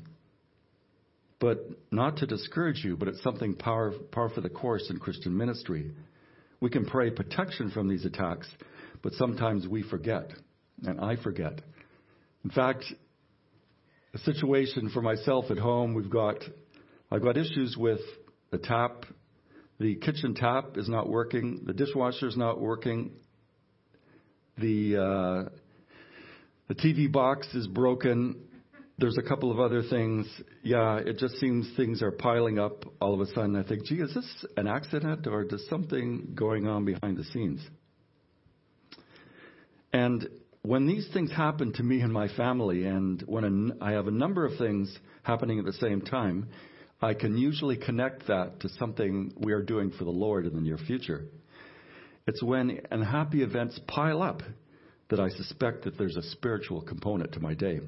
But 1.38 1.70
not 1.92 2.16
to 2.16 2.26
discourage 2.26 2.84
you, 2.84 2.96
but 2.96 3.06
it's 3.06 3.22
something 3.22 3.54
par, 3.54 3.92
par 4.10 4.28
for 4.30 4.40
the 4.40 4.48
course 4.48 4.90
in 4.90 4.98
Christian 4.98 5.36
ministry. 5.36 5.92
We 6.60 6.68
can 6.68 6.84
pray 6.84 7.10
protection 7.10 7.70
from 7.70 7.88
these 7.88 8.04
attacks, 8.04 8.48
but 9.02 9.12
sometimes 9.12 9.68
we 9.68 9.84
forget, 9.84 10.32
and 10.84 11.00
I 11.00 11.14
forget. 11.14 11.60
In 12.42 12.50
fact, 12.50 12.84
a 14.14 14.18
situation 14.18 14.90
for 14.90 15.00
myself 15.00 15.44
at 15.50 15.58
home, 15.58 15.94
we've 15.94 16.10
got, 16.10 16.42
I've 17.12 17.22
got 17.22 17.36
issues 17.36 17.76
with 17.76 18.00
the 18.50 18.58
tap. 18.58 19.04
The 19.80 19.94
kitchen 19.96 20.34
tap 20.34 20.76
is 20.76 20.88
not 20.88 21.08
working. 21.08 21.62
The 21.64 21.72
dishwasher 21.72 22.26
is 22.26 22.36
not 22.36 22.60
working. 22.60 23.12
The, 24.56 24.96
uh, 24.96 25.48
the 26.66 26.74
TV 26.74 27.10
box 27.10 27.46
is 27.54 27.68
broken. 27.68 28.36
There's 28.98 29.16
a 29.16 29.22
couple 29.22 29.52
of 29.52 29.60
other 29.60 29.82
things. 29.82 30.26
Yeah, 30.64 30.96
it 30.96 31.18
just 31.18 31.36
seems 31.38 31.70
things 31.76 32.02
are 32.02 32.10
piling 32.10 32.58
up 32.58 32.84
all 33.00 33.14
of 33.14 33.20
a 33.20 33.26
sudden. 33.26 33.54
I 33.54 33.62
think, 33.62 33.84
gee, 33.84 34.00
is 34.00 34.12
this 34.12 34.44
an 34.56 34.66
accident 34.66 35.28
or 35.28 35.44
is 35.44 35.68
something 35.68 36.32
going 36.34 36.66
on 36.66 36.84
behind 36.84 37.16
the 37.16 37.24
scenes? 37.24 37.60
And 39.92 40.28
when 40.62 40.88
these 40.88 41.08
things 41.12 41.30
happen 41.30 41.72
to 41.74 41.84
me 41.84 42.00
and 42.00 42.12
my 42.12 42.26
family, 42.36 42.84
and 42.84 43.22
when 43.26 43.78
I 43.80 43.92
have 43.92 44.08
a 44.08 44.10
number 44.10 44.44
of 44.44 44.58
things 44.58 44.92
happening 45.22 45.60
at 45.60 45.64
the 45.64 45.72
same 45.74 46.00
time, 46.00 46.48
I 47.00 47.14
can 47.14 47.38
usually 47.38 47.76
connect 47.76 48.26
that 48.26 48.60
to 48.60 48.68
something 48.70 49.32
we 49.36 49.52
are 49.52 49.62
doing 49.62 49.92
for 49.92 50.04
the 50.04 50.10
Lord 50.10 50.46
in 50.46 50.54
the 50.54 50.60
near 50.60 50.78
future. 50.78 51.26
It's 52.26 52.42
when 52.42 52.80
unhappy 52.90 53.42
events 53.42 53.78
pile 53.86 54.20
up 54.20 54.42
that 55.08 55.20
I 55.20 55.28
suspect 55.28 55.84
that 55.84 55.96
there's 55.96 56.16
a 56.16 56.22
spiritual 56.22 56.82
component 56.82 57.32
to 57.32 57.40
my 57.40 57.54
day. 57.54 57.80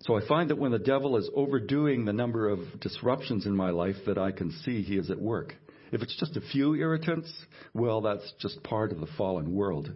So 0.00 0.14
I 0.14 0.26
find 0.28 0.50
that 0.50 0.58
when 0.58 0.72
the 0.72 0.78
devil 0.78 1.16
is 1.16 1.30
overdoing 1.34 2.04
the 2.04 2.12
number 2.12 2.48
of 2.50 2.60
disruptions 2.80 3.46
in 3.46 3.56
my 3.56 3.70
life 3.70 3.96
that 4.06 4.18
I 4.18 4.30
can 4.30 4.52
see 4.64 4.82
he 4.82 4.98
is 4.98 5.10
at 5.10 5.18
work. 5.18 5.54
If 5.90 6.02
it's 6.02 6.16
just 6.18 6.36
a 6.36 6.40
few 6.40 6.74
irritants, 6.74 7.32
well, 7.72 8.02
that's 8.02 8.32
just 8.38 8.62
part 8.62 8.92
of 8.92 9.00
the 9.00 9.08
fallen 9.16 9.54
world. 9.54 9.90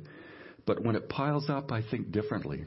But 0.66 0.83
when 0.83 0.97
it 0.97 1.09
piles 1.09 1.50
up, 1.50 1.71
I 1.71 1.83
think 1.83 2.12
differently. 2.12 2.64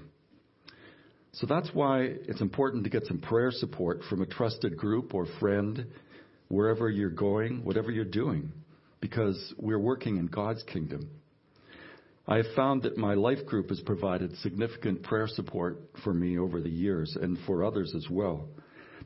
So 1.34 1.48
that's 1.48 1.70
why 1.74 2.02
it's 2.02 2.42
important 2.42 2.84
to 2.84 2.90
get 2.92 3.06
some 3.08 3.18
prayer 3.20 3.52
support 3.52 4.02
from 4.08 4.22
a 4.22 4.26
trusted 4.26 4.78
group 4.78 5.14
or 5.16 5.26
friend, 5.40 5.88
wherever 6.48 6.90
you're 6.90 7.10
going, 7.10 7.66
whatever 7.66 7.90
you're 7.90 8.06
doing, 8.06 8.52
because 9.02 9.54
we're 9.58 9.80
working 9.80 10.18
in 10.18 10.28
God's 10.28 10.62
kingdom. 10.64 11.10
I 12.28 12.38
have 12.38 12.54
found 12.56 12.84
that 12.84 12.98
my 12.98 13.16
life 13.16 13.46
group 13.48 13.70
has 13.70 13.82
provided 13.82 14.38
significant 14.38 15.02
prayer 15.04 15.28
support 15.28 15.80
for 16.04 16.14
me 16.14 16.38
over 16.38 16.62
the 16.62 16.70
years 16.70 17.18
and 17.20 17.38
for 17.48 17.66
others 17.66 17.94
as 17.96 18.08
well. 18.10 18.48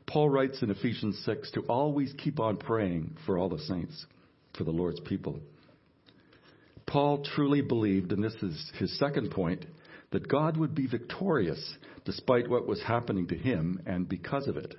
Paul 0.06 0.28
writes 0.28 0.62
in 0.62 0.70
Ephesians 0.70 1.20
6 1.24 1.50
to 1.52 1.62
always 1.62 2.12
keep 2.18 2.38
on 2.38 2.58
praying 2.58 3.16
for 3.24 3.38
all 3.38 3.48
the 3.48 3.58
saints, 3.58 4.06
for 4.56 4.64
the 4.64 4.70
Lord's 4.70 5.00
people. 5.00 5.40
Paul 6.86 7.24
truly 7.24 7.60
believed, 7.60 8.12
and 8.12 8.22
this 8.22 8.36
is 8.42 8.70
his 8.78 8.98
second 8.98 9.30
point, 9.30 9.64
that 10.10 10.28
God 10.28 10.56
would 10.56 10.74
be 10.74 10.86
victorious 10.86 11.76
despite 12.04 12.48
what 12.48 12.66
was 12.66 12.82
happening 12.82 13.26
to 13.28 13.36
him 13.36 13.80
and 13.86 14.08
because 14.08 14.48
of 14.48 14.56
it. 14.56 14.74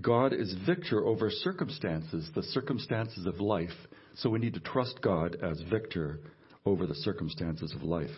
God 0.00 0.32
is 0.32 0.54
victor 0.66 1.04
over 1.04 1.30
circumstances, 1.30 2.28
the 2.34 2.42
circumstances 2.42 3.26
of 3.26 3.40
life, 3.40 3.70
so 4.16 4.28
we 4.30 4.38
need 4.38 4.54
to 4.54 4.60
trust 4.60 5.00
God 5.02 5.36
as 5.42 5.60
victor 5.70 6.20
over 6.64 6.86
the 6.86 6.94
circumstances 6.94 7.72
of 7.74 7.82
life. 7.82 8.10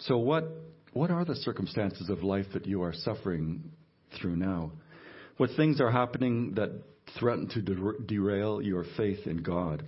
So, 0.00 0.18
what, 0.18 0.44
what 0.92 1.10
are 1.10 1.24
the 1.24 1.36
circumstances 1.36 2.08
of 2.08 2.22
life 2.22 2.46
that 2.54 2.66
you 2.66 2.82
are 2.82 2.92
suffering 2.92 3.62
through 4.20 4.36
now? 4.36 4.72
What 5.36 5.50
things 5.56 5.80
are 5.80 5.90
happening 5.90 6.54
that 6.54 6.70
threaten 7.18 7.48
to 7.50 7.94
derail 8.06 8.62
your 8.62 8.84
faith 8.96 9.26
in 9.26 9.42
God? 9.42 9.84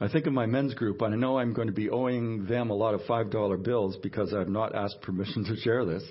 I 0.00 0.08
think 0.08 0.26
of 0.26 0.32
my 0.32 0.46
men's 0.46 0.74
group, 0.74 1.00
and 1.02 1.14
I 1.14 1.16
know 1.16 1.38
I'm 1.38 1.52
going 1.52 1.68
to 1.68 1.72
be 1.72 1.90
owing 1.90 2.46
them 2.46 2.70
a 2.70 2.74
lot 2.74 2.94
of 2.94 3.02
$5 3.02 3.62
bills 3.62 3.96
because 4.02 4.32
I've 4.32 4.48
not 4.48 4.74
asked 4.74 5.00
permission 5.02 5.44
to 5.48 5.56
share 5.56 5.84
this, 5.84 6.02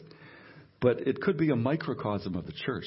but 0.80 1.08
it 1.08 1.22
could 1.22 1.38
be 1.38 1.50
a 1.50 1.56
microcosm 1.56 2.36
of 2.36 2.46
the 2.46 2.54
church. 2.66 2.86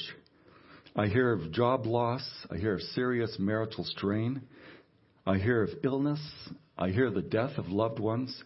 I 0.95 1.07
hear 1.07 1.33
of 1.33 1.51
job 1.51 1.85
loss. 1.85 2.23
I 2.49 2.57
hear 2.57 2.75
of 2.75 2.81
serious 2.81 3.35
marital 3.37 3.83
strain. 3.83 4.41
I 5.27 5.37
hear 5.37 5.63
of 5.63 5.69
illness. 5.83 6.21
I 6.77 6.89
hear 6.89 7.11
the 7.11 7.21
death 7.21 7.57
of 7.57 7.67
loved 7.67 7.99
ones. 7.99 8.43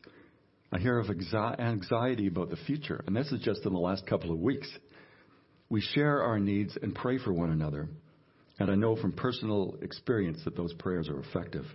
I 0.71 0.79
hear 0.79 0.99
of 0.99 1.09
anxiety 1.09 2.27
about 2.27 2.49
the 2.49 2.57
future. 2.67 3.03
And 3.05 3.15
this 3.15 3.31
is 3.31 3.41
just 3.41 3.65
in 3.65 3.73
the 3.73 3.79
last 3.79 4.05
couple 4.07 4.31
of 4.31 4.39
weeks. 4.39 4.67
We 5.69 5.81
share 5.81 6.23
our 6.23 6.39
needs 6.39 6.77
and 6.81 6.95
pray 6.95 7.19
for 7.19 7.31
one 7.31 7.51
another. 7.51 7.87
And 8.57 8.71
I 8.71 8.75
know 8.75 8.95
from 8.95 9.11
personal 9.11 9.77
experience 9.81 10.39
that 10.45 10.55
those 10.55 10.73
prayers 10.73 11.07
are 11.07 11.19
effective. 11.19 11.65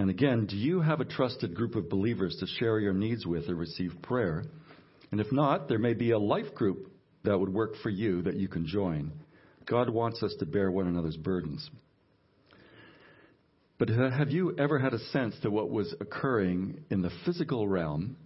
And 0.00 0.08
again, 0.08 0.46
do 0.46 0.56
you 0.56 0.80
have 0.80 1.02
a 1.02 1.04
trusted 1.04 1.54
group 1.54 1.74
of 1.74 1.90
believers 1.90 2.34
to 2.40 2.46
share 2.46 2.78
your 2.78 2.94
needs 2.94 3.26
with 3.26 3.50
or 3.50 3.54
receive 3.54 3.92
prayer? 4.00 4.44
And 5.12 5.20
if 5.20 5.30
not, 5.30 5.68
there 5.68 5.78
may 5.78 5.92
be 5.92 6.12
a 6.12 6.18
life 6.18 6.54
group 6.54 6.90
that 7.24 7.38
would 7.38 7.52
work 7.52 7.74
for 7.82 7.90
you 7.90 8.22
that 8.22 8.36
you 8.36 8.48
can 8.48 8.66
join. 8.66 9.12
God 9.66 9.90
wants 9.90 10.22
us 10.22 10.34
to 10.38 10.46
bear 10.46 10.70
one 10.70 10.86
another's 10.86 11.18
burdens. 11.18 11.68
But 13.76 13.90
have 13.90 14.30
you 14.30 14.56
ever 14.56 14.78
had 14.78 14.94
a 14.94 14.98
sense 15.10 15.34
that 15.42 15.50
what 15.50 15.68
was 15.68 15.94
occurring 16.00 16.82
in 16.88 17.02
the 17.02 17.12
physical 17.26 17.68
realm 17.68 18.16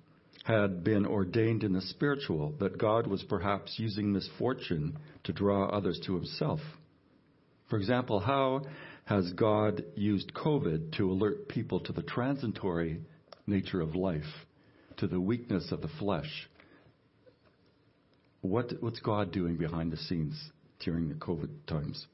had 0.45 0.85
been 0.85 1.05
ordained 1.05 1.65
in 1.65 1.73
the 1.73 1.81
spiritual, 1.81 2.55
that 2.61 2.79
God 2.79 3.09
was 3.09 3.25
perhaps 3.25 3.75
using 3.81 4.13
misfortune 4.13 4.97
to 5.25 5.33
draw 5.33 5.67
others 5.71 6.01
to 6.07 6.15
himself? 6.15 6.61
For 7.69 7.81
example, 7.81 8.21
how 8.21 8.63
has 9.05 9.33
God 9.33 9.85
used 9.95 10.33
COVID 10.33 10.97
to 10.97 11.11
alert 11.11 11.49
people 11.49 11.81
to 11.81 11.93
the 11.93 12.03
transitory 12.03 13.01
nature 13.47 13.81
of 13.81 13.95
life, 13.95 14.23
to 14.97 15.07
the 15.07 15.21
weakness 15.21 15.73
of 15.73 15.83
the 15.83 15.91
flesh? 15.99 16.49
What, 18.41 18.73
what's 18.81 19.01
God 19.01 19.33
doing 19.33 19.57
behind 19.57 19.93
the 19.93 19.97
scenes 19.97 20.39
during 20.81 21.09
the 21.09 21.15
COVID 21.15 21.51
times? 21.67 22.07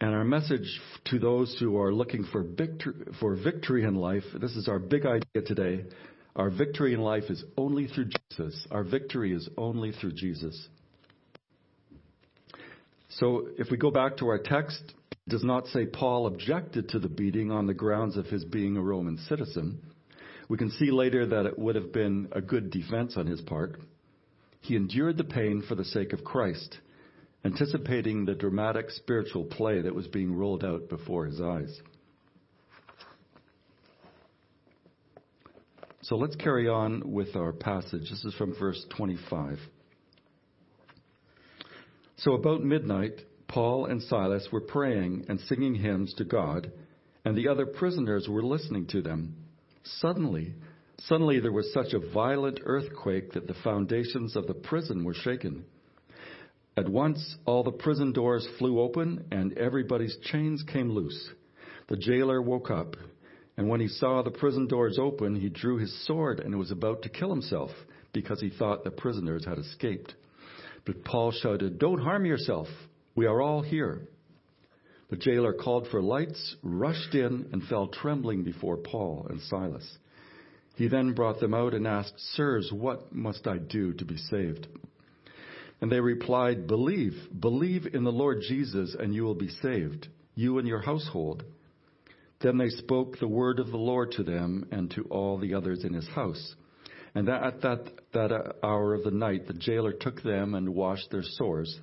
And 0.00 0.14
our 0.14 0.24
message 0.24 0.80
to 1.06 1.18
those 1.18 1.56
who 1.60 1.78
are 1.80 1.92
looking 1.92 2.24
for 2.32 2.42
victory, 2.42 2.94
for 3.20 3.36
victory 3.36 3.84
in 3.84 3.94
life, 3.94 4.24
this 4.40 4.56
is 4.56 4.68
our 4.68 4.78
big 4.78 5.06
idea 5.06 5.42
today. 5.46 5.84
Our 6.34 6.50
victory 6.50 6.94
in 6.94 7.00
life 7.00 7.24
is 7.28 7.44
only 7.56 7.86
through 7.86 8.10
Jesus. 8.30 8.66
Our 8.70 8.84
victory 8.84 9.32
is 9.32 9.48
only 9.56 9.92
through 9.92 10.12
Jesus. 10.12 10.68
So 13.10 13.48
if 13.56 13.70
we 13.70 13.76
go 13.76 13.90
back 13.90 14.18
to 14.18 14.28
our 14.28 14.38
text, 14.38 14.94
does 15.28 15.44
not 15.44 15.66
say 15.68 15.86
Paul 15.86 16.26
objected 16.26 16.88
to 16.90 16.98
the 16.98 17.08
beating 17.08 17.50
on 17.50 17.66
the 17.66 17.74
grounds 17.74 18.16
of 18.16 18.26
his 18.26 18.44
being 18.44 18.76
a 18.76 18.82
Roman 18.82 19.18
citizen. 19.28 19.80
We 20.48 20.56
can 20.56 20.70
see 20.70 20.90
later 20.90 21.26
that 21.26 21.46
it 21.46 21.58
would 21.58 21.74
have 21.74 21.92
been 21.92 22.28
a 22.32 22.40
good 22.40 22.70
defense 22.70 23.16
on 23.16 23.26
his 23.26 23.40
part. 23.42 23.78
He 24.60 24.76
endured 24.76 25.18
the 25.18 25.24
pain 25.24 25.62
for 25.66 25.74
the 25.74 25.84
sake 25.84 26.12
of 26.12 26.24
Christ, 26.24 26.78
anticipating 27.44 28.24
the 28.24 28.34
dramatic 28.34 28.90
spiritual 28.90 29.44
play 29.44 29.82
that 29.82 29.94
was 29.94 30.08
being 30.08 30.34
rolled 30.34 30.64
out 30.64 30.88
before 30.88 31.26
his 31.26 31.40
eyes. 31.40 31.80
So 36.02 36.16
let's 36.16 36.36
carry 36.36 36.68
on 36.68 37.12
with 37.12 37.36
our 37.36 37.52
passage. 37.52 38.08
This 38.08 38.24
is 38.24 38.34
from 38.34 38.54
verse 38.58 38.82
25. 38.96 39.58
So 42.16 42.32
about 42.32 42.64
midnight, 42.64 43.20
Paul 43.48 43.86
and 43.86 44.02
Silas 44.02 44.46
were 44.52 44.60
praying 44.60 45.24
and 45.28 45.40
singing 45.40 45.74
hymns 45.74 46.12
to 46.14 46.24
God, 46.24 46.70
and 47.24 47.36
the 47.36 47.48
other 47.48 47.66
prisoners 47.66 48.28
were 48.28 48.42
listening 48.42 48.86
to 48.88 49.02
them. 49.02 49.34
Suddenly, 49.82 50.54
suddenly 51.00 51.40
there 51.40 51.52
was 51.52 51.72
such 51.72 51.94
a 51.94 52.12
violent 52.12 52.60
earthquake 52.64 53.32
that 53.32 53.46
the 53.46 53.54
foundations 53.64 54.36
of 54.36 54.46
the 54.46 54.54
prison 54.54 55.02
were 55.02 55.14
shaken. 55.14 55.64
At 56.76 56.88
once, 56.88 57.36
all 57.46 57.64
the 57.64 57.72
prison 57.72 58.12
doors 58.12 58.46
flew 58.58 58.80
open 58.80 59.24
and 59.32 59.56
everybody's 59.58 60.16
chains 60.22 60.62
came 60.62 60.90
loose. 60.90 61.30
The 61.88 61.96
jailer 61.96 62.42
woke 62.42 62.70
up, 62.70 62.96
and 63.56 63.68
when 63.68 63.80
he 63.80 63.88
saw 63.88 64.22
the 64.22 64.30
prison 64.30 64.68
doors 64.68 64.98
open, 65.00 65.34
he 65.34 65.48
drew 65.48 65.78
his 65.78 66.06
sword 66.06 66.38
and 66.38 66.56
was 66.58 66.70
about 66.70 67.02
to 67.02 67.08
kill 67.08 67.30
himself 67.30 67.70
because 68.12 68.40
he 68.40 68.50
thought 68.50 68.84
the 68.84 68.90
prisoners 68.90 69.44
had 69.44 69.58
escaped. 69.58 70.14
But 70.84 71.04
Paul 71.04 71.32
shouted, 71.32 71.78
Don't 71.78 72.00
harm 72.00 72.26
yourself. 72.26 72.68
We 73.18 73.26
are 73.26 73.42
all 73.42 73.62
here. 73.62 74.02
The 75.10 75.16
jailer 75.16 75.52
called 75.52 75.88
for 75.90 76.00
lights, 76.00 76.54
rushed 76.62 77.16
in, 77.16 77.48
and 77.52 77.64
fell 77.64 77.88
trembling 77.88 78.44
before 78.44 78.76
Paul 78.76 79.26
and 79.28 79.40
Silas. 79.40 79.98
He 80.76 80.86
then 80.86 81.14
brought 81.14 81.40
them 81.40 81.52
out 81.52 81.74
and 81.74 81.84
asked, 81.84 82.14
Sirs, 82.36 82.70
what 82.72 83.12
must 83.12 83.48
I 83.48 83.58
do 83.58 83.92
to 83.94 84.04
be 84.04 84.16
saved? 84.16 84.68
And 85.80 85.90
they 85.90 85.98
replied, 85.98 86.68
Believe, 86.68 87.14
believe 87.40 87.88
in 87.92 88.04
the 88.04 88.12
Lord 88.12 88.40
Jesus, 88.46 88.94
and 88.96 89.12
you 89.12 89.24
will 89.24 89.34
be 89.34 89.48
saved, 89.48 90.06
you 90.36 90.58
and 90.58 90.68
your 90.68 90.82
household. 90.82 91.42
Then 92.40 92.56
they 92.56 92.68
spoke 92.68 93.18
the 93.18 93.26
word 93.26 93.58
of 93.58 93.72
the 93.72 93.78
Lord 93.78 94.12
to 94.12 94.22
them 94.22 94.68
and 94.70 94.92
to 94.92 95.02
all 95.10 95.38
the 95.38 95.54
others 95.54 95.82
in 95.82 95.92
his 95.92 96.06
house. 96.06 96.54
And 97.16 97.28
at 97.28 97.62
that, 97.62 97.90
that 98.12 98.58
hour 98.62 98.94
of 98.94 99.02
the 99.02 99.10
night, 99.10 99.48
the 99.48 99.54
jailer 99.54 99.92
took 99.92 100.22
them 100.22 100.54
and 100.54 100.68
washed 100.72 101.10
their 101.10 101.24
sores. 101.24 101.80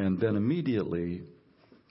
And 0.00 0.18
then 0.18 0.34
immediately 0.34 1.22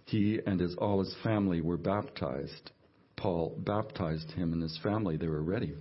he 0.06 0.40
and 0.44 0.60
his, 0.60 0.76
all 0.78 1.00
his 1.00 1.16
family 1.24 1.62
were 1.62 1.78
baptized. 1.78 2.72
Paul 3.16 3.56
baptized 3.60 4.32
him 4.32 4.52
and 4.52 4.64
his 4.64 4.78
family. 4.82 5.16
They 5.16 5.28
were 5.28 5.44
ready. 5.44 5.76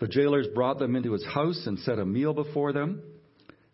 The 0.00 0.08
jailers 0.08 0.46
brought 0.54 0.78
them 0.78 0.96
into 0.96 1.12
his 1.12 1.26
house 1.26 1.64
and 1.66 1.78
set 1.80 1.98
a 1.98 2.06
meal 2.06 2.32
before 2.32 2.72
them. 2.72 3.02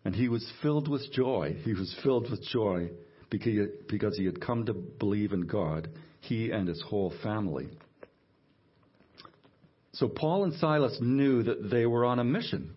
And 0.03 0.13
he 0.13 0.27
was 0.27 0.45
filled 0.61 0.89
with 0.89 1.09
joy. 1.13 1.55
He 1.63 1.73
was 1.73 1.95
filled 2.03 2.29
with 2.29 2.43
joy 2.43 2.89
because 3.29 4.17
he 4.17 4.25
had 4.25 4.41
come 4.41 4.65
to 4.65 4.73
believe 4.73 5.31
in 5.31 5.47
God, 5.47 5.87
he 6.19 6.51
and 6.51 6.67
his 6.67 6.81
whole 6.81 7.13
family. 7.23 7.69
So 9.93 10.09
Paul 10.09 10.43
and 10.43 10.53
Silas 10.55 10.97
knew 10.99 11.43
that 11.43 11.69
they 11.69 11.85
were 11.85 12.03
on 12.03 12.19
a 12.19 12.25
mission. 12.25 12.75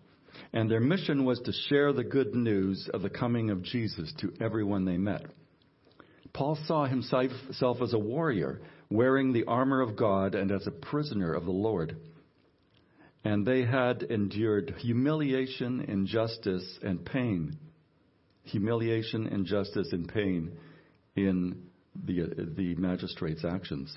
And 0.57 0.69
their 0.69 0.79
mission 0.79 1.23
was 1.23 1.39
to 1.41 1.51
share 1.69 1.93
the 1.93 2.03
good 2.03 2.33
news 2.33 2.89
of 2.93 3.01
the 3.01 3.09
coming 3.09 3.51
of 3.51 3.61
Jesus 3.61 4.11
to 4.19 4.33
everyone 4.41 4.85
they 4.85 4.97
met. 4.97 5.25
Paul 6.33 6.57
saw 6.65 6.85
himself 6.85 7.81
as 7.81 7.93
a 7.93 7.99
warrior, 7.99 8.61
wearing 8.89 9.33
the 9.33 9.45
armor 9.45 9.81
of 9.81 9.95
God 9.95 10.35
and 10.35 10.51
as 10.51 10.65
a 10.65 10.71
prisoner 10.71 11.33
of 11.33 11.45
the 11.45 11.51
Lord 11.51 11.97
and 13.27 13.45
they 13.45 13.65
had 13.65 14.03
endured 14.03 14.73
humiliation, 14.79 15.81
injustice, 15.81 16.79
and 16.81 17.05
pain. 17.05 17.57
Humiliation, 18.43 19.27
injustice, 19.27 19.89
and 19.91 20.07
pain 20.07 20.57
in 21.17 21.63
the, 22.05 22.21
uh, 22.21 22.25
the 22.55 22.75
magistrate's 22.75 23.43
actions. 23.43 23.93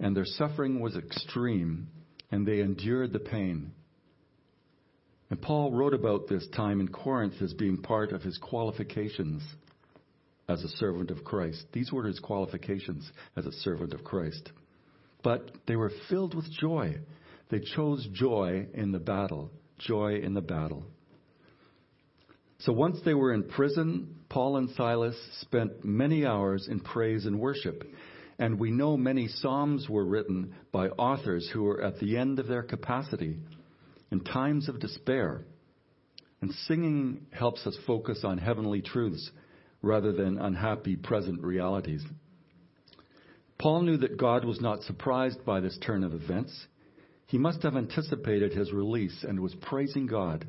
And 0.00 0.16
their 0.16 0.24
suffering 0.24 0.80
was 0.80 0.96
extreme, 0.96 1.88
and 2.32 2.44
they 2.44 2.58
endured 2.58 3.12
the 3.12 3.20
pain. 3.20 3.70
And 5.30 5.40
Paul 5.40 5.72
wrote 5.72 5.94
about 5.94 6.28
this 6.28 6.46
time 6.54 6.80
in 6.80 6.88
Corinth 6.88 7.40
as 7.40 7.54
being 7.54 7.78
part 7.78 8.12
of 8.12 8.22
his 8.22 8.36
qualifications 8.38 9.42
as 10.48 10.62
a 10.64 10.68
servant 10.68 11.10
of 11.10 11.24
Christ. 11.24 11.64
These 11.72 11.92
were 11.92 12.04
his 12.04 12.18
qualifications 12.18 13.10
as 13.36 13.46
a 13.46 13.52
servant 13.52 13.94
of 13.94 14.02
Christ. 14.02 14.50
But 15.22 15.52
they 15.66 15.76
were 15.76 15.92
filled 16.08 16.34
with 16.34 16.50
joy 16.50 16.96
they 17.50 17.60
chose 17.60 18.06
joy 18.12 18.68
in 18.72 18.92
the 18.92 18.98
battle. 18.98 19.50
Joy 19.78 20.20
in 20.22 20.34
the 20.34 20.40
battle. 20.40 20.84
So 22.58 22.72
once 22.72 22.98
they 23.04 23.14
were 23.14 23.32
in 23.32 23.44
prison, 23.44 24.16
Paul 24.28 24.56
and 24.56 24.70
Silas 24.70 25.16
spent 25.40 25.84
many 25.84 26.26
hours 26.26 26.68
in 26.70 26.80
praise 26.80 27.26
and 27.26 27.40
worship. 27.40 27.82
And 28.38 28.58
we 28.58 28.70
know 28.70 28.96
many 28.96 29.28
psalms 29.28 29.88
were 29.88 30.04
written 30.04 30.54
by 30.72 30.88
authors 30.88 31.48
who 31.52 31.64
were 31.64 31.82
at 31.82 31.98
the 31.98 32.16
end 32.16 32.38
of 32.38 32.46
their 32.46 32.62
capacity 32.62 33.38
in 34.10 34.20
times 34.20 34.68
of 34.68 34.80
despair. 34.80 35.44
And 36.40 36.52
singing 36.66 37.26
helps 37.30 37.66
us 37.66 37.76
focus 37.86 38.20
on 38.24 38.38
heavenly 38.38 38.80
truths 38.80 39.30
rather 39.82 40.12
than 40.12 40.38
unhappy 40.38 40.96
present 40.96 41.42
realities. 41.42 42.04
Paul 43.58 43.82
knew 43.82 43.98
that 43.98 44.16
God 44.16 44.44
was 44.44 44.60
not 44.60 44.82
surprised 44.82 45.44
by 45.44 45.60
this 45.60 45.78
turn 45.84 46.02
of 46.02 46.14
events. 46.14 46.66
He 47.26 47.38
must 47.38 47.62
have 47.62 47.76
anticipated 47.76 48.52
his 48.52 48.72
release 48.72 49.22
and 49.22 49.38
was 49.38 49.54
praising 49.60 50.06
God, 50.06 50.46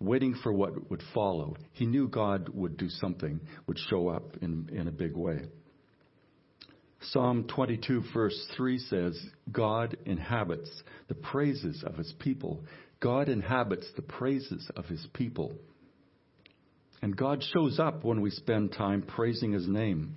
waiting 0.00 0.34
for 0.42 0.52
what 0.52 0.90
would 0.90 1.02
follow. 1.12 1.56
He 1.72 1.84
knew 1.84 2.08
God 2.08 2.48
would 2.48 2.76
do 2.78 2.88
something, 2.88 3.40
would 3.66 3.78
show 3.90 4.08
up 4.08 4.36
in, 4.40 4.70
in 4.72 4.88
a 4.88 4.92
big 4.92 5.14
way. 5.14 5.42
Psalm 7.00 7.44
22, 7.44 8.04
verse 8.14 8.46
3 8.56 8.78
says, 8.78 9.26
God 9.52 9.96
inhabits 10.06 10.70
the 11.08 11.14
praises 11.14 11.84
of 11.86 11.96
his 11.96 12.12
people. 12.18 12.64
God 13.06 13.28
inhabits 13.28 13.86
the 13.94 14.02
praises 14.02 14.68
of 14.74 14.86
his 14.86 15.06
people. 15.12 15.52
And 17.02 17.16
God 17.16 17.40
shows 17.52 17.78
up 17.78 18.02
when 18.02 18.20
we 18.20 18.30
spend 18.30 18.72
time 18.72 19.02
praising 19.02 19.52
his 19.52 19.68
name. 19.68 20.16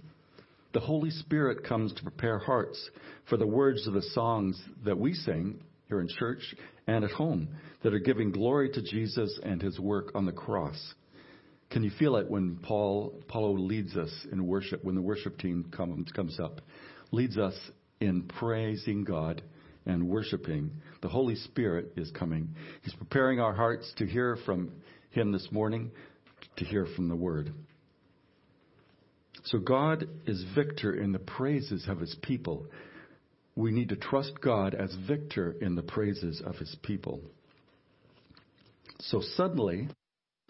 The 0.74 0.80
Holy 0.80 1.12
Spirit 1.12 1.64
comes 1.64 1.94
to 1.94 2.02
prepare 2.02 2.40
hearts 2.40 2.90
for 3.30 3.38
the 3.38 3.46
words 3.46 3.86
of 3.86 3.94
the 3.94 4.02
songs 4.02 4.60
that 4.86 4.98
we 4.98 5.14
sing 5.14 5.62
here 5.88 6.02
in 6.02 6.08
church 6.18 6.42
and 6.88 7.06
at 7.06 7.12
home 7.12 7.50
that 7.84 7.94
are 7.94 8.00
giving 8.00 8.32
glory 8.32 8.72
to 8.72 8.82
Jesus 8.82 9.40
and 9.44 9.62
his 9.62 9.80
work 9.80 10.10
on 10.16 10.26
the 10.26 10.32
cross. 10.32 10.96
Can 11.70 11.84
you 11.84 11.92
feel 12.00 12.16
it 12.16 12.28
when 12.28 12.58
Paul 12.64 13.22
Paulo 13.28 13.52
leads 13.52 13.96
us 13.98 14.10
in 14.32 14.48
worship, 14.48 14.84
when 14.84 14.96
the 14.96 15.02
worship 15.04 15.38
team 15.38 15.72
comes 15.78 16.12
comes 16.12 16.40
up, 16.40 16.60
leads 17.12 17.38
us 17.38 17.54
in 18.02 18.24
praising 18.24 19.04
God 19.04 19.44
and 19.90 20.08
worshiping. 20.08 20.72
The 21.02 21.10
Holy 21.10 21.36
Spirit 21.36 21.94
is 21.98 22.12
coming. 22.12 22.56
He's 22.84 22.94
preparing 22.94 23.40
our 23.40 23.54
hearts 23.54 23.92
to 23.98 24.06
hear 24.06 24.38
from 24.46 24.72
him 25.12 25.32
this 25.32 25.48
morning, 25.52 25.92
to 26.58 26.66
hear 26.66 26.88
from 26.96 27.10
the 27.10 27.16
word. 27.16 27.54
So 29.46 29.58
God 29.58 30.08
is 30.26 30.46
victor 30.56 30.94
in 30.94 31.12
the 31.12 31.20
praises 31.20 31.86
of 31.88 32.00
his 32.00 32.16
people 32.22 32.68
we 33.60 33.72
need 33.72 33.90
to 33.90 33.98
trust 33.98 34.40
God 34.42 34.74
as 34.74 34.96
victor 35.06 35.54
in 35.60 35.76
the 35.76 35.82
praises 35.82 36.42
of 36.46 36.56
his 36.56 36.78
people. 36.82 37.20
So 39.02 39.22
suddenly, 39.36 39.90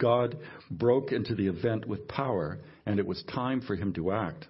God 0.00 0.38
broke 0.70 1.10
into 1.10 1.34
the 1.34 1.48
event 1.48 1.86
with 1.86 2.06
power, 2.06 2.60
and 2.86 3.00
it 3.00 3.06
was 3.06 3.20
time 3.24 3.62
for 3.62 3.74
him 3.74 3.92
to 3.94 4.12
act. 4.12 4.46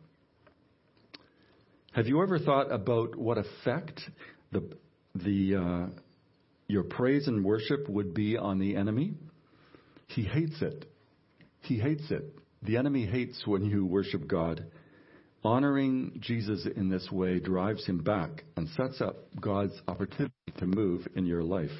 Have 1.92 2.06
you 2.06 2.22
ever 2.22 2.38
thought 2.38 2.70
about 2.70 3.16
what 3.16 3.38
effect 3.38 4.02
the, 4.52 4.76
the, 5.14 5.56
uh, 5.56 6.00
your 6.68 6.84
praise 6.84 7.28
and 7.28 7.44
worship 7.44 7.88
would 7.88 8.14
be 8.14 8.36
on 8.36 8.58
the 8.58 8.76
enemy? 8.76 9.14
He 10.06 10.22
hates 10.22 10.60
it. 10.60 10.86
He 11.60 11.78
hates 11.78 12.10
it. 12.10 12.24
The 12.62 12.76
enemy 12.76 13.06
hates 13.06 13.42
when 13.46 13.64
you 13.64 13.86
worship 13.86 14.26
God. 14.26 14.64
Honoring 15.42 16.18
Jesus 16.20 16.66
in 16.76 16.90
this 16.90 17.10
way 17.10 17.40
drives 17.40 17.86
him 17.86 17.98
back 17.98 18.44
and 18.56 18.68
sets 18.76 19.00
up 19.00 19.16
God's 19.40 19.72
opportunity 19.88 20.34
to 20.58 20.66
move 20.66 21.06
in 21.16 21.24
your 21.24 21.42
life. 21.42 21.70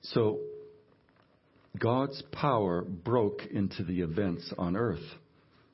So, 0.00 0.38
God's 1.78 2.22
power 2.32 2.82
broke 2.82 3.42
into 3.50 3.84
the 3.84 4.00
events 4.00 4.50
on 4.56 4.76
earth. 4.76 5.04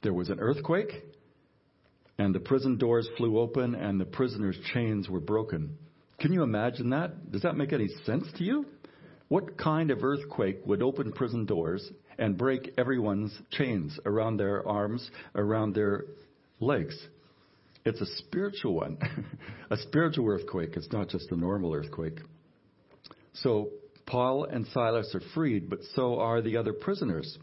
There 0.03 0.15
was 0.15 0.31
an 0.31 0.41
earthquake, 0.41 1.05
and 2.23 2.33
the 2.33 2.41
prison 2.41 2.79
doors 2.79 3.09
flew 3.17 3.41
open, 3.41 3.75
and 3.75 4.01
the 4.01 4.05
prisoners' 4.05 4.57
chains 4.73 5.09
were 5.09 5.19
broken. 5.19 5.77
Can 6.21 6.33
you 6.33 6.45
imagine 6.45 6.91
that? 6.91 7.33
Does 7.33 7.43
that 7.43 7.57
make 7.57 7.73
any 7.73 7.89
sense 8.07 8.25
to 8.39 8.45
you? 8.45 8.65
What 9.27 9.59
kind 9.59 9.91
of 9.91 10.05
earthquake 10.05 10.61
would 10.65 10.83
open 10.83 11.11
prison 11.11 11.47
doors 11.47 11.91
and 12.19 12.39
break 12.39 12.75
everyone's 12.79 13.37
chains 13.51 13.99
around 14.07 14.37
their 14.37 14.67
arms, 14.69 15.11
around 15.35 15.75
their 15.75 16.05
legs? 16.61 16.97
It's 17.85 18.01
a 18.01 18.07
spiritual 18.19 18.75
one, 18.75 18.99
a 19.71 19.77
spiritual 19.79 20.29
earthquake. 20.29 20.77
It's 20.77 20.93
not 20.93 21.09
just 21.09 21.33
a 21.33 21.37
normal 21.37 21.75
earthquake. 21.75 22.21
So 23.33 23.71
Paul 24.07 24.45
and 24.45 24.65
Silas 24.69 25.13
are 25.17 25.23
freed, 25.35 25.69
but 25.69 25.81
so 25.97 26.21
are 26.21 26.41
the 26.41 26.57
other 26.57 26.73
prisoners. 26.73 27.37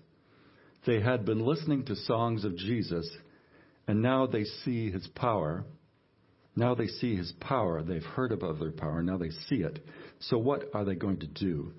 They 0.86 1.02
had 1.02 1.26
been 1.26 1.46
listening 1.46 1.84
to 1.86 1.98
songs 1.98 2.46
of 2.46 2.56
Jesus, 2.56 3.10
and 3.89 4.04
now 4.04 4.28
they 4.28 4.43
see 4.43 4.91
his 4.91 5.08
power. 5.15 5.65
Now 6.56 6.75
they 6.75 6.86
see 6.86 7.15
his 7.15 7.34
power. 7.39 7.82
They've 7.82 8.04
heard 8.04 8.32
about 8.32 8.60
their 8.60 8.69
power. 8.69 9.02
Now 9.02 9.17
they 9.17 9.32
see 9.47 9.63
it. 9.63 9.84
So, 10.19 10.38
what 10.38 10.65
are 10.75 10.86
they 10.86 10.93
going 10.93 11.21
to 11.21 11.25
do? 11.25 11.73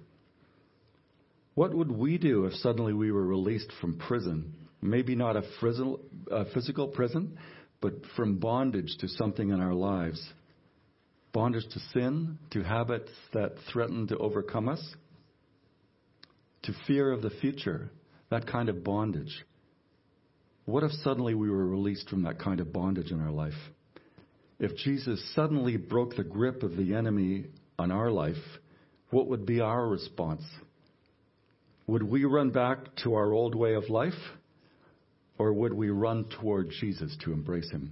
What 1.54 1.72
would 1.72 1.92
we 1.92 2.18
do 2.18 2.46
if 2.46 2.54
suddenly 2.54 2.94
we 2.94 3.12
were 3.12 3.24
released 3.24 3.70
from 3.80 3.96
prison? 3.96 4.56
Maybe 4.82 5.14
not 5.14 5.36
a, 5.36 5.44
frizzle, 5.60 6.00
a 6.32 6.46
physical 6.46 6.88
prison, 6.88 7.38
but 7.80 7.94
from 8.16 8.40
bondage 8.40 8.96
to 8.98 9.06
something 9.06 9.50
in 9.50 9.60
our 9.60 9.74
lives. 9.74 10.20
Bondage 11.32 11.68
to 11.72 11.78
sin, 11.94 12.40
to 12.50 12.64
habits 12.64 13.12
that 13.34 13.52
threaten 13.72 14.08
to 14.08 14.18
overcome 14.18 14.68
us, 14.68 14.84
to 16.64 16.72
fear 16.88 17.12
of 17.12 17.22
the 17.22 17.30
future, 17.30 17.88
that 18.30 18.48
kind 18.48 18.68
of 18.68 18.82
bondage. 18.82 19.44
What 20.70 20.84
if 20.84 20.92
suddenly 21.02 21.34
we 21.34 21.50
were 21.50 21.66
released 21.66 22.08
from 22.08 22.22
that 22.22 22.38
kind 22.38 22.60
of 22.60 22.72
bondage 22.72 23.10
in 23.10 23.20
our 23.20 23.32
life? 23.32 23.58
If 24.60 24.76
Jesus 24.76 25.20
suddenly 25.34 25.76
broke 25.76 26.14
the 26.14 26.22
grip 26.22 26.62
of 26.62 26.76
the 26.76 26.94
enemy 26.94 27.46
on 27.76 27.90
our 27.90 28.08
life, 28.08 28.36
what 29.10 29.26
would 29.26 29.44
be 29.44 29.60
our 29.60 29.88
response? 29.88 30.42
Would 31.88 32.04
we 32.04 32.24
run 32.24 32.50
back 32.50 32.78
to 33.02 33.14
our 33.14 33.32
old 33.32 33.56
way 33.56 33.74
of 33.74 33.90
life? 33.90 34.14
Or 35.38 35.52
would 35.52 35.72
we 35.72 35.90
run 35.90 36.26
toward 36.40 36.70
Jesus 36.78 37.16
to 37.24 37.32
embrace 37.32 37.68
him? 37.72 37.90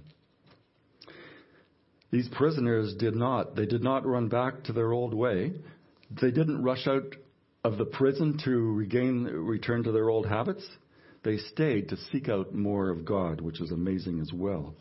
These 2.11 2.29
prisoners 2.29 2.95
did 2.97 3.13
not. 3.13 3.57
They 3.57 3.65
did 3.65 3.83
not 3.83 4.05
run 4.05 4.29
back 4.29 4.63
to 4.63 4.73
their 4.73 4.93
old 4.93 5.13
way. 5.13 5.51
They 6.21 6.31
didn't 6.31 6.63
rush 6.63 6.87
out 6.87 7.13
of 7.65 7.77
the 7.77 7.85
prison 7.85 8.39
to 8.45 8.51
regain, 8.51 9.25
return 9.25 9.83
to 9.83 9.91
their 9.91 10.09
old 10.09 10.27
habits. 10.27 10.65
They 11.23 11.37
stayed 11.37 11.89
to 11.89 11.97
seek 12.11 12.29
out 12.29 12.53
more 12.53 12.89
of 12.89 13.05
God, 13.05 13.41
which 13.41 13.59
is 13.61 13.71
amazing 13.71 14.19
as 14.19 14.31
well. 14.31 14.73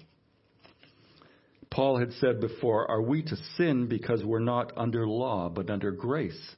Paul 1.70 1.98
had 1.98 2.12
said 2.14 2.40
before, 2.40 2.90
Are 2.90 3.02
we 3.02 3.22
to 3.22 3.36
sin 3.56 3.88
because 3.88 4.24
we're 4.24 4.38
not 4.38 4.72
under 4.76 5.06
law, 5.06 5.48
but 5.48 5.70
under 5.70 5.90
grace? 5.90 6.56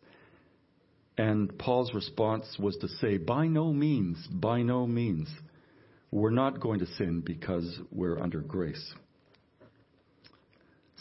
And 1.18 1.58
Paul's 1.58 1.92
response 1.92 2.46
was 2.58 2.76
to 2.78 2.88
say, 2.88 3.18
By 3.18 3.46
no 3.46 3.72
means, 3.72 4.26
by 4.26 4.62
no 4.62 4.86
means. 4.86 5.28
We're 6.10 6.30
not 6.30 6.60
going 6.60 6.80
to 6.80 6.86
sin 6.86 7.22
because 7.24 7.78
we're 7.92 8.18
under 8.18 8.40
grace. 8.40 8.94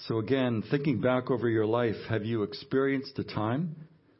So, 0.07 0.19
again, 0.19 0.63
thinking 0.69 1.01
back 1.01 1.29
over 1.29 1.49
your 1.49 1.65
life, 1.65 1.95
have 2.09 2.25
you 2.25 2.43
experienced 2.43 3.17
a 3.19 3.23
time 3.23 3.75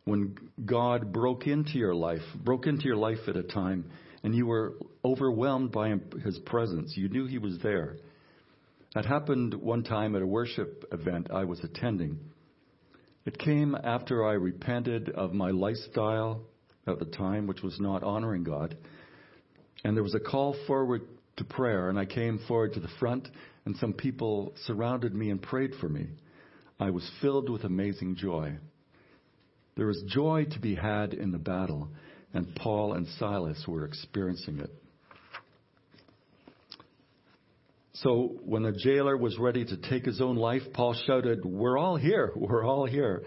when 0.06 0.36
God 0.66 1.14
broke 1.14 1.48
into 1.48 1.78
your 1.78 1.96
life, 1.96 2.22
broke 2.44 2.68
into 2.68 2.86
your 2.86 2.98
life 2.98 3.28
at 3.28 3.38
a 3.38 3.44
time, 3.44 3.86
and 4.24 4.36
you 4.36 4.46
were 4.46 4.74
overwhelmed 5.04 5.72
by 5.72 5.96
His 6.24 6.40
presence? 6.40 6.94
You 6.96 7.10
knew 7.10 7.26
He 7.26 7.38
was 7.38 7.60
there. 7.64 7.98
That 8.96 9.06
happened 9.06 9.54
one 9.54 9.84
time 9.84 10.16
at 10.16 10.22
a 10.22 10.28
worship 10.28 10.86
event 10.92 11.30
I 11.32 11.46
was 11.46 11.64
attending. 11.64 12.20
It 13.26 13.38
came 13.38 13.76
after 13.76 14.26
I 14.26 14.34
repented 14.34 15.10
of 15.10 15.34
my 15.34 15.52
lifestyle 15.52 16.42
at 16.88 17.00
the 17.00 17.06
time, 17.06 17.46
which 17.46 17.62
was 17.62 17.80
not 17.80 18.04
honoring 18.04 18.44
God. 18.44 18.76
And 19.84 19.96
there 19.96 20.04
was 20.04 20.16
a 20.16 20.20
call 20.20 20.56
forward 20.66 21.02
to 21.38 21.44
prayer, 21.44 21.90
and 21.90 22.00
I 22.00 22.06
came 22.06 22.40
forward 22.48 22.74
to 22.74 22.80
the 22.80 22.90
front, 23.00 23.28
and 23.66 23.76
some 23.78 23.94
people 23.94 24.54
surrounded 24.66 25.14
me 25.14 25.30
and 25.30 25.42
prayed 25.42 25.72
for 25.80 25.88
me. 25.88 26.08
I 26.80 26.90
was 26.90 27.10
filled 27.22 27.50
with 27.50 27.64
amazing 27.64 28.16
joy. 28.16 28.58
There 29.76 29.90
is 29.90 30.04
joy 30.08 30.46
to 30.52 30.60
be 30.60 30.76
had 30.76 31.14
in 31.14 31.32
the 31.32 31.38
battle, 31.38 31.90
and 32.34 32.56
Paul 32.56 32.94
and 32.94 33.08
Silas 33.18 33.64
were 33.68 33.86
experiencing 33.86 34.60
it. 34.60 34.72
So 37.94 38.38
when 38.46 38.64
the 38.64 38.72
jailer 38.72 39.18
was 39.18 39.38
ready 39.38 39.66
to 39.66 39.76
take 39.76 40.06
his 40.06 40.22
own 40.22 40.38
life, 40.38 40.62
Paul 40.74 40.96
shouted, 41.06 41.44
We're 41.44 41.78
all 41.78 41.98
here, 41.98 42.32
we're 42.36 42.66
all 42.66 42.86
here. 42.86 43.24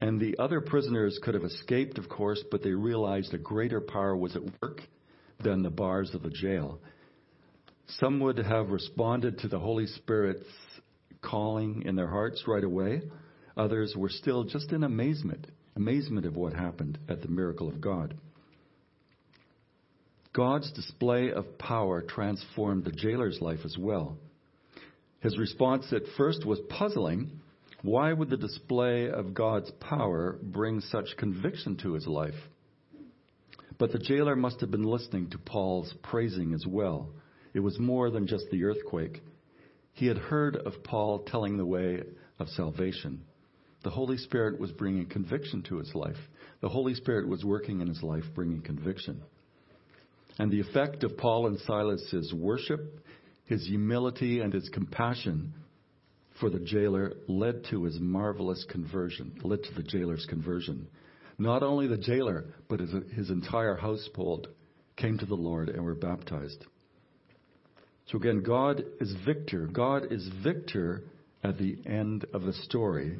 And 0.00 0.20
the 0.20 0.38
other 0.38 0.60
prisoners 0.60 1.18
could 1.22 1.34
have 1.34 1.42
escaped, 1.42 1.98
of 1.98 2.08
course, 2.08 2.42
but 2.52 2.62
they 2.62 2.70
realized 2.70 3.34
a 3.34 3.38
greater 3.38 3.80
power 3.80 4.16
was 4.16 4.36
at 4.36 4.42
work 4.62 4.80
than 5.42 5.62
the 5.62 5.70
bars 5.70 6.14
of 6.14 6.22
the 6.22 6.30
jail. 6.30 6.80
Some 7.98 8.20
would 8.20 8.38
have 8.38 8.68
responded 8.68 9.38
to 9.38 9.48
the 9.48 9.58
Holy 9.58 9.86
Spirit's 9.86 10.46
calling 11.20 11.82
in 11.82 11.96
their 11.96 12.06
hearts 12.06 12.44
right 12.46 12.62
away. 12.62 13.02
Others 13.56 13.94
were 13.96 14.10
still 14.10 14.44
just 14.44 14.70
in 14.70 14.84
amazement, 14.84 15.48
amazement 15.78 16.26
of 16.26 16.36
what 16.36 16.52
happened 16.52 16.98
at 17.08 17.22
the 17.22 17.28
miracle 17.28 17.68
of 17.68 17.80
God. 17.80 18.14
God's 20.34 20.70
display 20.72 21.30
of 21.30 21.56
power 21.56 22.02
transformed 22.02 22.84
the 22.84 22.92
jailer's 22.92 23.38
life 23.40 23.60
as 23.64 23.76
well. 23.78 24.18
His 25.20 25.38
response 25.38 25.86
at 25.92 26.02
first 26.16 26.44
was 26.44 26.60
puzzling. 26.68 27.40
Why 27.82 28.12
would 28.12 28.28
the 28.28 28.36
display 28.36 29.08
of 29.08 29.34
God's 29.34 29.70
power 29.80 30.38
bring 30.42 30.80
such 30.80 31.16
conviction 31.16 31.76
to 31.78 31.94
his 31.94 32.06
life? 32.06 32.34
But 33.78 33.92
the 33.92 33.98
jailer 33.98 34.34
must 34.34 34.60
have 34.60 34.72
been 34.72 34.82
listening 34.82 35.30
to 35.30 35.38
Paul's 35.38 35.94
praising 36.02 36.54
as 36.54 36.66
well. 36.66 37.10
It 37.54 37.60
was 37.60 37.78
more 37.78 38.10
than 38.10 38.26
just 38.26 38.46
the 38.50 38.64
earthquake. 38.64 39.22
He 39.92 40.06
had 40.06 40.18
heard 40.18 40.56
of 40.56 40.82
Paul 40.82 41.20
telling 41.20 41.56
the 41.56 41.66
way 41.66 42.02
of 42.40 42.48
salvation. 42.48 43.22
The 43.88 43.94
Holy 43.94 44.18
Spirit 44.18 44.60
was 44.60 44.70
bringing 44.70 45.06
conviction 45.06 45.62
to 45.62 45.78
his 45.78 45.94
life. 45.94 46.18
The 46.60 46.68
Holy 46.68 46.92
Spirit 46.92 47.26
was 47.26 47.42
working 47.42 47.80
in 47.80 47.88
his 47.88 48.02
life, 48.02 48.24
bringing 48.34 48.60
conviction. 48.60 49.22
And 50.38 50.52
the 50.52 50.60
effect 50.60 51.04
of 51.04 51.16
Paul 51.16 51.46
and 51.46 51.58
Silas's 51.60 52.34
worship, 52.34 53.00
his 53.46 53.66
humility, 53.66 54.40
and 54.40 54.52
his 54.52 54.68
compassion 54.68 55.54
for 56.38 56.50
the 56.50 56.58
jailer 56.58 57.14
led 57.28 57.64
to 57.70 57.84
his 57.84 57.98
marvelous 57.98 58.62
conversion, 58.68 59.40
led 59.42 59.62
to 59.62 59.72
the 59.72 59.82
jailer's 59.82 60.26
conversion. 60.28 60.86
Not 61.38 61.62
only 61.62 61.86
the 61.86 61.96
jailer, 61.96 62.44
but 62.68 62.80
his, 62.80 62.90
his 63.14 63.30
entire 63.30 63.76
household 63.76 64.48
came 64.96 65.16
to 65.16 65.24
the 65.24 65.34
Lord 65.34 65.70
and 65.70 65.82
were 65.82 65.94
baptized. 65.94 66.62
So 68.08 68.18
again, 68.18 68.42
God 68.42 68.84
is 69.00 69.16
victor. 69.24 69.66
God 69.66 70.12
is 70.12 70.28
victor 70.44 71.04
at 71.42 71.56
the 71.56 71.78
end 71.86 72.26
of 72.34 72.42
the 72.42 72.52
story. 72.52 73.16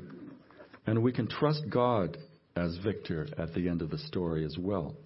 And 0.88 1.02
we 1.02 1.12
can 1.12 1.26
trust 1.26 1.68
God 1.68 2.16
as 2.56 2.78
victor 2.82 3.28
at 3.36 3.52
the 3.52 3.68
end 3.68 3.82
of 3.82 3.90
the 3.90 3.98
story 3.98 4.46
as 4.46 4.56
well. 4.58 4.96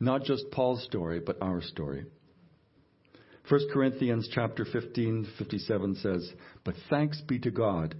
Not 0.00 0.24
just 0.24 0.50
Paul's 0.50 0.82
story, 0.82 1.20
but 1.24 1.40
our 1.40 1.62
story. 1.62 2.06
1 3.48 3.60
Corinthians 3.72 4.28
chapter 4.34 4.64
15, 4.64 5.28
57 5.38 5.94
says, 6.02 6.32
But 6.64 6.74
thanks 6.90 7.20
be 7.20 7.38
to 7.38 7.52
God, 7.52 7.94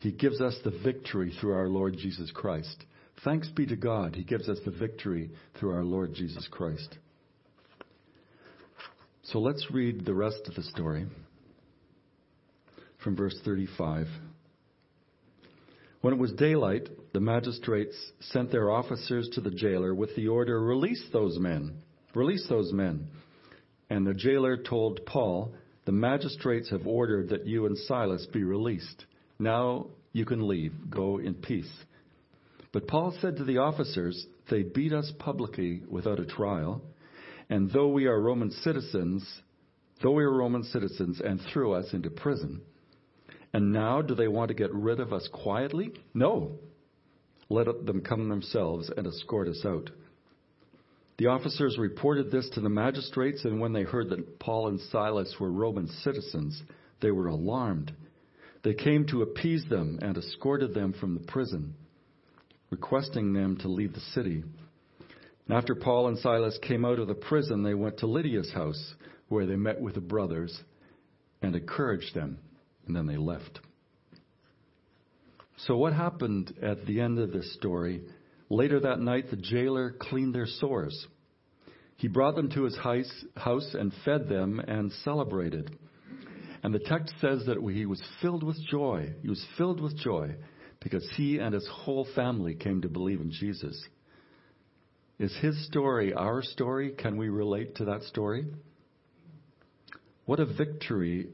He 0.00 0.10
gives 0.10 0.40
us 0.40 0.58
the 0.64 0.76
victory 0.82 1.32
through 1.40 1.52
our 1.52 1.68
Lord 1.68 1.96
Jesus 1.96 2.32
Christ. 2.34 2.84
Thanks 3.24 3.48
be 3.50 3.66
to 3.66 3.76
God, 3.76 4.16
He 4.16 4.24
gives 4.24 4.48
us 4.48 4.58
the 4.64 4.72
victory 4.72 5.30
through 5.60 5.70
our 5.70 5.84
Lord 5.84 6.12
Jesus 6.12 6.48
Christ. 6.50 6.98
So 9.22 9.38
let's 9.38 9.64
read 9.70 10.04
the 10.04 10.14
rest 10.14 10.40
of 10.48 10.56
the 10.56 10.64
story 10.64 11.06
from 12.98 13.14
verse 13.14 13.38
35. 13.44 14.08
When 16.00 16.14
it 16.14 16.20
was 16.20 16.32
daylight, 16.32 16.88
the 17.12 17.20
magistrates 17.20 17.96
sent 18.20 18.50
their 18.50 18.70
officers 18.70 19.28
to 19.34 19.40
the 19.40 19.50
jailer 19.50 19.94
with 19.94 20.14
the 20.16 20.28
order, 20.28 20.62
Release 20.62 21.04
those 21.12 21.38
men. 21.38 21.82
Release 22.14 22.46
those 22.48 22.72
men. 22.72 23.08
And 23.90 24.06
the 24.06 24.14
jailer 24.14 24.56
told 24.56 25.04
Paul, 25.04 25.52
The 25.84 25.92
magistrates 25.92 26.70
have 26.70 26.86
ordered 26.86 27.28
that 27.28 27.46
you 27.46 27.66
and 27.66 27.76
Silas 27.76 28.26
be 28.32 28.44
released. 28.44 29.04
Now 29.38 29.88
you 30.12 30.24
can 30.24 30.48
leave. 30.48 30.72
Go 30.88 31.18
in 31.18 31.34
peace. 31.34 31.70
But 32.72 32.86
Paul 32.88 33.14
said 33.20 33.36
to 33.36 33.44
the 33.44 33.58
officers, 33.58 34.26
They 34.48 34.62
beat 34.62 34.92
us 34.92 35.12
publicly 35.18 35.82
without 35.88 36.20
a 36.20 36.24
trial, 36.24 36.82
and 37.50 37.70
though 37.70 37.88
we 37.88 38.06
are 38.06 38.20
Roman 38.20 38.50
citizens, 38.50 39.28
though 40.02 40.12
we 40.12 40.24
are 40.24 40.32
Roman 40.32 40.62
citizens, 40.64 41.20
and 41.20 41.40
threw 41.52 41.72
us 41.72 41.92
into 41.92 42.10
prison. 42.10 42.62
And 43.52 43.72
now 43.72 44.00
do 44.00 44.14
they 44.14 44.28
want 44.28 44.48
to 44.48 44.54
get 44.54 44.72
rid 44.72 45.00
of 45.00 45.12
us 45.12 45.28
quietly? 45.32 45.92
No. 46.14 46.58
Let 47.48 47.66
them 47.84 48.00
come 48.02 48.28
themselves 48.28 48.90
and 48.96 49.06
escort 49.06 49.48
us 49.48 49.64
out. 49.64 49.90
The 51.18 51.26
officers 51.26 51.76
reported 51.76 52.30
this 52.30 52.48
to 52.50 52.60
the 52.60 52.68
magistrates, 52.68 53.44
and 53.44 53.60
when 53.60 53.72
they 53.72 53.82
heard 53.82 54.08
that 54.10 54.38
Paul 54.38 54.68
and 54.68 54.80
Silas 54.80 55.34
were 55.38 55.50
Roman 55.50 55.88
citizens, 55.88 56.62
they 57.02 57.10
were 57.10 57.26
alarmed. 57.26 57.92
They 58.62 58.74
came 58.74 59.06
to 59.08 59.22
appease 59.22 59.64
them 59.68 59.98
and 60.00 60.16
escorted 60.16 60.72
them 60.72 60.92
from 60.92 61.14
the 61.14 61.26
prison, 61.26 61.74
requesting 62.70 63.32
them 63.32 63.56
to 63.58 63.68
leave 63.68 63.94
the 63.94 64.00
city. 64.00 64.44
And 65.46 65.58
after 65.58 65.74
Paul 65.74 66.08
and 66.08 66.18
Silas 66.18 66.58
came 66.62 66.84
out 66.84 67.00
of 67.00 67.08
the 67.08 67.14
prison, 67.14 67.64
they 67.64 67.74
went 67.74 67.98
to 67.98 68.06
Lydia's 68.06 68.52
house, 68.52 68.94
where 69.28 69.44
they 69.44 69.56
met 69.56 69.80
with 69.80 69.96
the 69.96 70.00
brothers 70.00 70.58
and 71.42 71.56
encouraged 71.56 72.14
them 72.14 72.38
and 72.86 72.94
then 72.94 73.06
they 73.06 73.16
left. 73.16 73.60
So, 75.66 75.76
what 75.76 75.92
happened 75.92 76.54
at 76.62 76.86
the 76.86 77.00
end 77.00 77.18
of 77.18 77.32
this 77.32 77.54
story? 77.54 78.02
Later 78.48 78.80
that 78.80 79.00
night, 79.00 79.30
the 79.30 79.36
jailer 79.36 79.94
cleaned 80.00 80.34
their 80.34 80.46
sores. 80.46 81.06
He 81.96 82.08
brought 82.08 82.34
them 82.34 82.50
to 82.52 82.64
his 82.64 82.76
house 82.78 83.74
and 83.74 83.92
fed 84.04 84.28
them 84.28 84.58
and 84.58 84.90
celebrated. 85.04 85.76
And 86.62 86.74
the 86.74 86.78
text 86.78 87.14
says 87.20 87.44
that 87.46 87.58
he 87.74 87.86
was 87.86 88.02
filled 88.20 88.42
with 88.42 88.56
joy. 88.70 89.12
He 89.22 89.28
was 89.28 89.44
filled 89.58 89.80
with 89.80 89.96
joy 89.98 90.34
because 90.80 91.06
he 91.16 91.38
and 91.38 91.54
his 91.54 91.68
whole 91.70 92.06
family 92.14 92.54
came 92.54 92.80
to 92.82 92.88
believe 92.88 93.20
in 93.20 93.30
Jesus. 93.30 93.78
Is 95.18 95.36
his 95.42 95.66
story 95.66 96.14
our 96.14 96.42
story? 96.42 96.92
Can 96.92 97.18
we 97.18 97.28
relate 97.28 97.76
to 97.76 97.84
that 97.84 98.02
story? 98.04 98.46
What 100.24 100.40
a 100.40 100.46
victory 100.46 101.28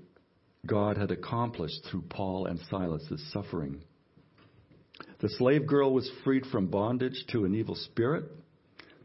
God 0.67 0.97
had 0.97 1.11
accomplished 1.11 1.85
through 1.85 2.03
Paul 2.09 2.47
and 2.47 2.59
Silas's 2.71 3.23
suffering. 3.33 3.83
The 5.21 5.29
slave 5.29 5.67
girl 5.67 5.93
was 5.93 6.11
freed 6.25 6.47
from 6.47 6.67
bondage 6.67 7.25
to 7.29 7.45
an 7.45 7.55
evil 7.55 7.75
spirit. 7.75 8.25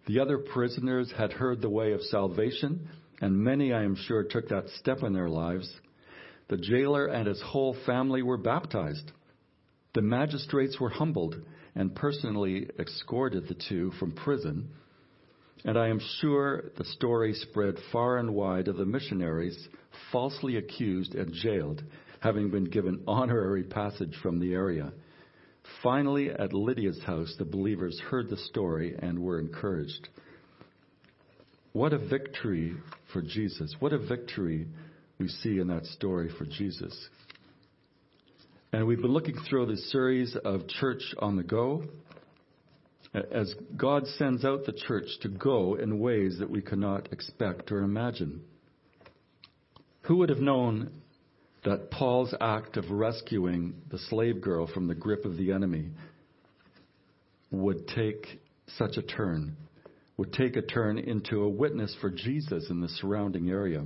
The 0.08 0.20
other 0.20 0.38
prisoners 0.38 1.12
had 1.16 1.34
heard 1.34 1.62
the 1.62 1.70
way 1.70 1.94
of 1.94 2.02
salvation, 2.02 2.90
and 3.22 3.38
many, 3.38 3.72
I 3.72 3.84
am 3.84 3.96
sure, 3.96 4.24
took 4.24 4.50
that 4.50 4.70
step 4.80 5.04
in 5.04 5.14
their 5.14 5.30
lives. 5.30 5.72
The 6.50 6.58
jailer 6.58 7.06
and 7.06 7.28
his 7.28 7.42
whole 7.42 7.76
family 7.86 8.24
were 8.24 8.38
baptized. 8.38 9.12
The 9.94 10.02
magistrates 10.02 10.80
were 10.80 10.90
humbled 10.90 11.36
and 11.76 11.96
personally 11.96 12.70
escorted 12.80 13.48
the 13.48 13.56
two 13.70 13.92
from 14.00 14.12
prison. 14.12 14.70
And 15.64 15.78
I 15.78 15.90
am 15.90 16.00
sure 16.20 16.64
the 16.78 16.86
story 16.86 17.34
spread 17.34 17.76
far 17.92 18.18
and 18.18 18.34
wide 18.34 18.68
of 18.68 18.78
the 18.78 18.86
missionaries 18.86 19.68
falsely 20.12 20.58
accused 20.58 21.14
and 21.14 21.34
jailed, 21.34 21.84
having 22.20 22.50
been 22.50 22.66
given 22.66 23.04
honorary 23.08 23.64
passage 23.64 24.16
from 24.24 24.40
the 24.40 24.54
area. 24.54 24.92
Finally, 25.84 26.32
at 26.32 26.54
Lydia's 26.54 27.02
house, 27.04 27.36
the 27.38 27.46
believers 27.46 28.00
heard 28.10 28.30
the 28.30 28.38
story 28.38 28.96
and 28.98 29.20
were 29.20 29.40
encouraged. 29.40 30.10
What 31.74 31.94
a 31.94 32.00
victory 32.00 32.76
for 33.14 33.22
Jesus. 33.22 33.76
What 33.80 33.94
a 33.94 34.00
victory 34.00 34.68
we 35.20 35.28
see 35.28 35.60
in 35.60 35.68
that 35.68 35.86
story 35.86 36.30
for 36.38 36.46
Jesus. 36.46 37.10
And 38.74 38.88
we've 38.88 39.02
been 39.02 39.14
looking 39.14 39.38
through 39.48 39.68
this 39.68 39.92
series 39.92 40.36
of 40.44 40.68
Church 40.68 41.04
on 41.20 41.36
the 41.36 41.44
Go 41.44 41.84
as 43.14 43.54
God 43.76 44.08
sends 44.08 44.46
out 44.46 44.66
the 44.66 44.74
church 44.88 45.08
to 45.22 45.30
go 45.30 45.76
in 45.76 46.00
ways 46.00 46.38
that 46.40 46.50
we 46.50 46.62
cannot 46.62 47.12
expect 47.12 47.72
or 47.72 47.80
imagine. 47.80 48.42
Who 50.04 50.18
would 50.18 50.30
have 50.30 50.40
known 50.40 50.92
that 51.66 51.92
Paul's 51.92 52.34
act 52.40 52.78
of 52.78 52.90
rescuing 52.90 53.76
the 53.90 54.00
slave 54.00 54.42
girl 54.42 54.66
from 54.68 54.88
the 54.88 54.96
grip 54.96 55.26
of 55.26 55.38
the 55.38 55.52
enemy 55.52 55.90
would 57.52 57.88
take 57.90 58.40
such 58.78 58.98
a 58.98 59.02
turn, 59.02 59.58
would 60.18 60.34
take 60.34 60.56
a 60.56 60.62
turn 60.62 60.98
into 60.98 61.44
a 61.44 61.50
witness 61.50 61.96
for 62.00 62.10
Jesus 62.10 62.70
in 62.70 62.82
the 62.82 62.88
surrounding 62.88 63.50
area. 63.50 63.86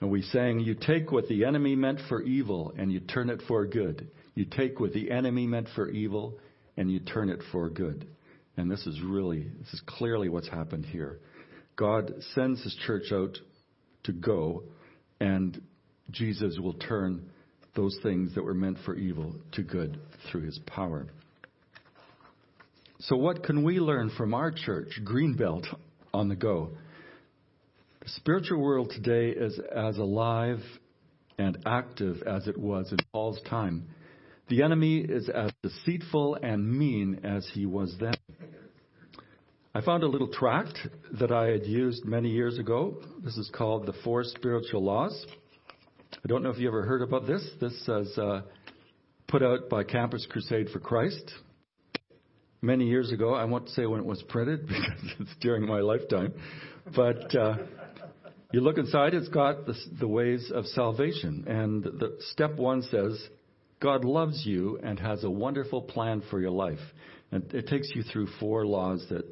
And 0.00 0.10
we 0.10 0.22
sang, 0.22 0.60
You 0.60 0.74
take 0.74 1.10
what 1.10 1.28
the 1.28 1.44
enemy 1.44 1.74
meant 1.74 2.00
for 2.08 2.22
evil 2.22 2.72
and 2.78 2.92
you 2.92 3.00
turn 3.00 3.30
it 3.30 3.42
for 3.48 3.66
good. 3.66 4.08
You 4.34 4.44
take 4.44 4.80
what 4.80 4.92
the 4.92 5.10
enemy 5.10 5.46
meant 5.46 5.68
for 5.74 5.88
evil 5.88 6.38
and 6.76 6.90
you 6.90 7.00
turn 7.00 7.28
it 7.28 7.40
for 7.52 7.68
good. 7.70 8.06
And 8.56 8.70
this 8.70 8.86
is 8.86 9.00
really, 9.02 9.48
this 9.60 9.72
is 9.74 9.82
clearly 9.86 10.28
what's 10.28 10.48
happened 10.48 10.86
here. 10.86 11.18
God 11.76 12.12
sends 12.34 12.62
his 12.62 12.76
church 12.86 13.12
out 13.12 13.36
to 14.04 14.12
go, 14.12 14.62
and 15.20 15.60
Jesus 16.10 16.58
will 16.58 16.74
turn 16.74 17.30
those 17.74 17.98
things 18.02 18.34
that 18.34 18.44
were 18.44 18.54
meant 18.54 18.78
for 18.84 18.94
evil 18.94 19.34
to 19.52 19.62
good 19.62 19.98
through 20.30 20.42
his 20.42 20.58
power. 20.66 21.08
So, 23.00 23.16
what 23.16 23.42
can 23.42 23.64
we 23.64 23.80
learn 23.80 24.10
from 24.16 24.34
our 24.34 24.52
church, 24.52 25.00
Greenbelt, 25.04 25.66
on 26.12 26.28
the 26.28 26.36
go? 26.36 26.70
The 28.02 28.08
spiritual 28.10 28.60
world 28.60 28.92
today 28.94 29.30
is 29.30 29.58
as 29.74 29.96
alive 29.98 30.60
and 31.38 31.58
active 31.66 32.22
as 32.26 32.46
it 32.46 32.56
was 32.56 32.92
in 32.92 32.98
Paul's 33.12 33.40
time. 33.48 33.88
The 34.48 34.62
enemy 34.62 34.98
is 34.98 35.30
as 35.30 35.50
deceitful 35.62 36.38
and 36.42 36.70
mean 36.70 37.20
as 37.24 37.48
he 37.54 37.64
was 37.64 37.96
then. 37.98 38.14
I 39.74 39.80
found 39.80 40.02
a 40.02 40.08
little 40.08 40.28
tract 40.28 40.78
that 41.18 41.32
I 41.32 41.46
had 41.46 41.64
used 41.64 42.04
many 42.04 42.28
years 42.28 42.58
ago. 42.58 43.02
This 43.24 43.36
is 43.38 43.50
called 43.54 43.86
The 43.86 43.94
Four 44.04 44.22
Spiritual 44.22 44.84
Laws. 44.84 45.26
I 46.12 46.28
don't 46.28 46.42
know 46.42 46.50
if 46.50 46.58
you 46.58 46.68
ever 46.68 46.84
heard 46.84 47.02
about 47.02 47.26
this. 47.26 47.42
This 47.60 47.72
is 47.72 48.18
uh, 48.18 48.42
put 49.26 49.42
out 49.42 49.70
by 49.70 49.82
Campus 49.82 50.26
Crusade 50.30 50.68
for 50.68 50.78
Christ 50.78 51.32
many 52.60 52.86
years 52.86 53.12
ago. 53.12 53.34
I 53.34 53.44
won't 53.44 53.68
say 53.70 53.86
when 53.86 54.00
it 54.00 54.06
was 54.06 54.22
printed 54.24 54.66
because 54.66 55.14
it's 55.20 55.34
during 55.40 55.66
my 55.66 55.80
lifetime. 55.80 56.34
But 56.94 57.34
uh, 57.34 57.56
you 58.52 58.60
look 58.60 58.78
inside, 58.78 59.14
it's 59.14 59.28
got 59.28 59.66
the, 59.66 59.74
the 59.98 60.06
ways 60.06 60.52
of 60.54 60.66
salvation. 60.66 61.46
And 61.48 61.82
the, 61.82 62.18
step 62.32 62.56
one 62.56 62.82
says, 62.82 63.26
God 63.84 64.06
loves 64.06 64.46
you 64.46 64.80
and 64.82 64.98
has 64.98 65.24
a 65.24 65.30
wonderful 65.30 65.82
plan 65.82 66.22
for 66.30 66.40
your 66.40 66.50
life. 66.50 66.78
And 67.30 67.44
it 67.52 67.66
takes 67.66 67.86
you 67.94 68.02
through 68.02 68.28
four 68.40 68.66
laws 68.66 69.04
that 69.10 69.26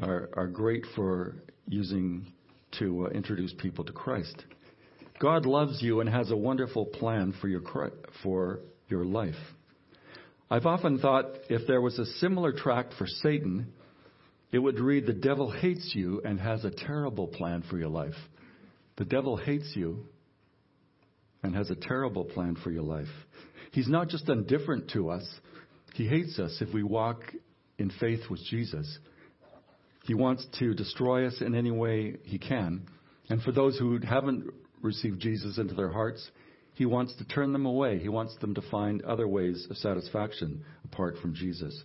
are, 0.00 0.30
are 0.32 0.46
great 0.46 0.86
for 0.96 1.34
using 1.68 2.32
to 2.78 3.08
uh, 3.08 3.10
introduce 3.10 3.52
people 3.58 3.84
to 3.84 3.92
Christ. 3.92 4.42
God 5.20 5.44
loves 5.44 5.82
you 5.82 6.00
and 6.00 6.08
has 6.08 6.30
a 6.30 6.36
wonderful 6.36 6.86
plan 6.86 7.34
for 7.42 7.48
your, 7.48 7.60
for 8.22 8.60
your 8.88 9.04
life. 9.04 9.34
I've 10.50 10.64
often 10.64 10.98
thought 10.98 11.26
if 11.50 11.66
there 11.66 11.82
was 11.82 11.98
a 11.98 12.06
similar 12.20 12.52
tract 12.52 12.94
for 12.96 13.06
Satan, 13.06 13.74
it 14.50 14.60
would 14.60 14.80
read, 14.80 15.04
The 15.04 15.12
devil 15.12 15.50
hates 15.50 15.92
you 15.94 16.22
and 16.24 16.40
has 16.40 16.64
a 16.64 16.70
terrible 16.70 17.28
plan 17.28 17.64
for 17.68 17.76
your 17.76 17.90
life. 17.90 18.16
The 18.96 19.04
devil 19.04 19.36
hates 19.36 19.74
you 19.74 20.06
and 21.42 21.54
has 21.54 21.70
a 21.70 21.76
terrible 21.76 22.24
plan 22.24 22.56
for 22.62 22.70
your 22.70 22.82
life. 22.82 23.08
He's 23.72 23.88
not 23.88 24.08
just 24.08 24.28
indifferent 24.28 24.90
to 24.92 25.10
us, 25.10 25.26
He 25.94 26.06
hates 26.06 26.38
us 26.38 26.58
if 26.60 26.72
we 26.72 26.82
walk 26.82 27.22
in 27.78 27.90
faith 27.98 28.20
with 28.30 28.40
Jesus. 28.44 28.98
He 30.04 30.14
wants 30.14 30.46
to 30.58 30.74
destroy 30.74 31.26
us 31.26 31.40
in 31.40 31.54
any 31.54 31.70
way 31.70 32.16
He 32.24 32.38
can. 32.38 32.86
And 33.28 33.40
for 33.42 33.52
those 33.52 33.78
who 33.78 33.98
haven't 33.98 34.50
received 34.82 35.20
Jesus 35.20 35.58
into 35.58 35.74
their 35.74 35.90
hearts, 35.90 36.30
He 36.74 36.86
wants 36.86 37.14
to 37.16 37.24
turn 37.24 37.52
them 37.52 37.66
away. 37.66 37.98
He 37.98 38.08
wants 38.08 38.36
them 38.40 38.54
to 38.54 38.62
find 38.70 39.02
other 39.02 39.28
ways 39.28 39.66
of 39.70 39.76
satisfaction 39.76 40.64
apart 40.84 41.16
from 41.22 41.34
Jesus. 41.34 41.82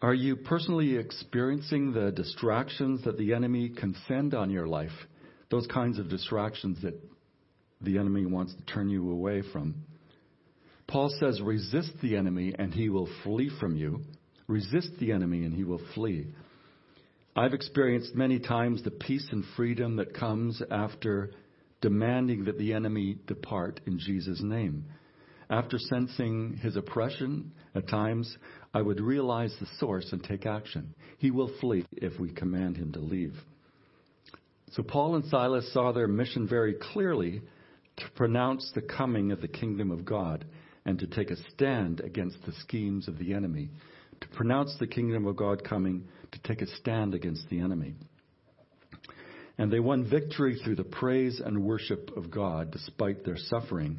Are 0.00 0.14
you 0.14 0.36
personally 0.36 0.96
experiencing 0.96 1.92
the 1.92 2.12
distractions 2.12 3.02
that 3.04 3.18
the 3.18 3.34
enemy 3.34 3.68
can 3.68 3.96
send 4.06 4.32
on 4.32 4.50
your 4.50 4.68
life? 4.68 4.92
Those 5.50 5.66
kinds 5.66 5.98
of 5.98 6.08
distractions 6.08 6.80
that 6.82 6.94
the 7.88 7.98
enemy 7.98 8.26
wants 8.26 8.54
to 8.54 8.62
turn 8.62 8.90
you 8.90 9.10
away 9.10 9.42
from. 9.50 9.74
Paul 10.86 11.10
says, 11.18 11.40
resist 11.40 11.92
the 12.02 12.16
enemy 12.16 12.54
and 12.58 12.72
he 12.72 12.90
will 12.90 13.08
flee 13.24 13.50
from 13.58 13.76
you. 13.76 14.02
Resist 14.46 14.90
the 15.00 15.12
enemy 15.12 15.44
and 15.44 15.54
he 15.54 15.64
will 15.64 15.80
flee. 15.94 16.26
I've 17.34 17.54
experienced 17.54 18.14
many 18.14 18.40
times 18.40 18.82
the 18.82 18.90
peace 18.90 19.26
and 19.30 19.44
freedom 19.56 19.96
that 19.96 20.14
comes 20.14 20.62
after 20.70 21.30
demanding 21.80 22.44
that 22.44 22.58
the 22.58 22.74
enemy 22.74 23.18
depart 23.26 23.80
in 23.86 23.98
Jesus' 23.98 24.42
name. 24.42 24.84
After 25.48 25.78
sensing 25.78 26.58
his 26.62 26.76
oppression, 26.76 27.52
at 27.74 27.88
times, 27.88 28.36
I 28.74 28.82
would 28.82 29.00
realize 29.00 29.54
the 29.60 29.68
source 29.78 30.12
and 30.12 30.22
take 30.22 30.44
action. 30.44 30.94
He 31.18 31.30
will 31.30 31.50
flee 31.60 31.86
if 31.92 32.20
we 32.20 32.32
command 32.32 32.76
him 32.76 32.92
to 32.92 33.00
leave. 33.00 33.34
So 34.72 34.82
Paul 34.82 35.14
and 35.14 35.24
Silas 35.26 35.72
saw 35.72 35.92
their 35.92 36.08
mission 36.08 36.46
very 36.46 36.74
clearly 36.74 37.40
to 37.98 38.10
pronounce 38.14 38.70
the 38.74 38.82
coming 38.82 39.32
of 39.32 39.40
the 39.40 39.48
kingdom 39.48 39.90
of 39.90 40.04
God 40.04 40.44
and 40.84 40.98
to 40.98 41.06
take 41.06 41.30
a 41.30 41.36
stand 41.50 42.00
against 42.00 42.38
the 42.46 42.52
schemes 42.60 43.08
of 43.08 43.18
the 43.18 43.34
enemy. 43.34 43.70
To 44.20 44.28
pronounce 44.28 44.74
the 44.78 44.86
kingdom 44.86 45.26
of 45.26 45.36
God 45.36 45.62
coming, 45.62 46.08
to 46.32 46.42
take 46.42 46.62
a 46.62 46.66
stand 46.76 47.14
against 47.14 47.48
the 47.50 47.60
enemy. 47.60 47.94
And 49.58 49.72
they 49.72 49.80
won 49.80 50.08
victory 50.08 50.58
through 50.62 50.76
the 50.76 50.84
praise 50.84 51.40
and 51.44 51.64
worship 51.64 52.16
of 52.16 52.30
God 52.30 52.70
despite 52.70 53.24
their 53.24 53.36
suffering. 53.36 53.98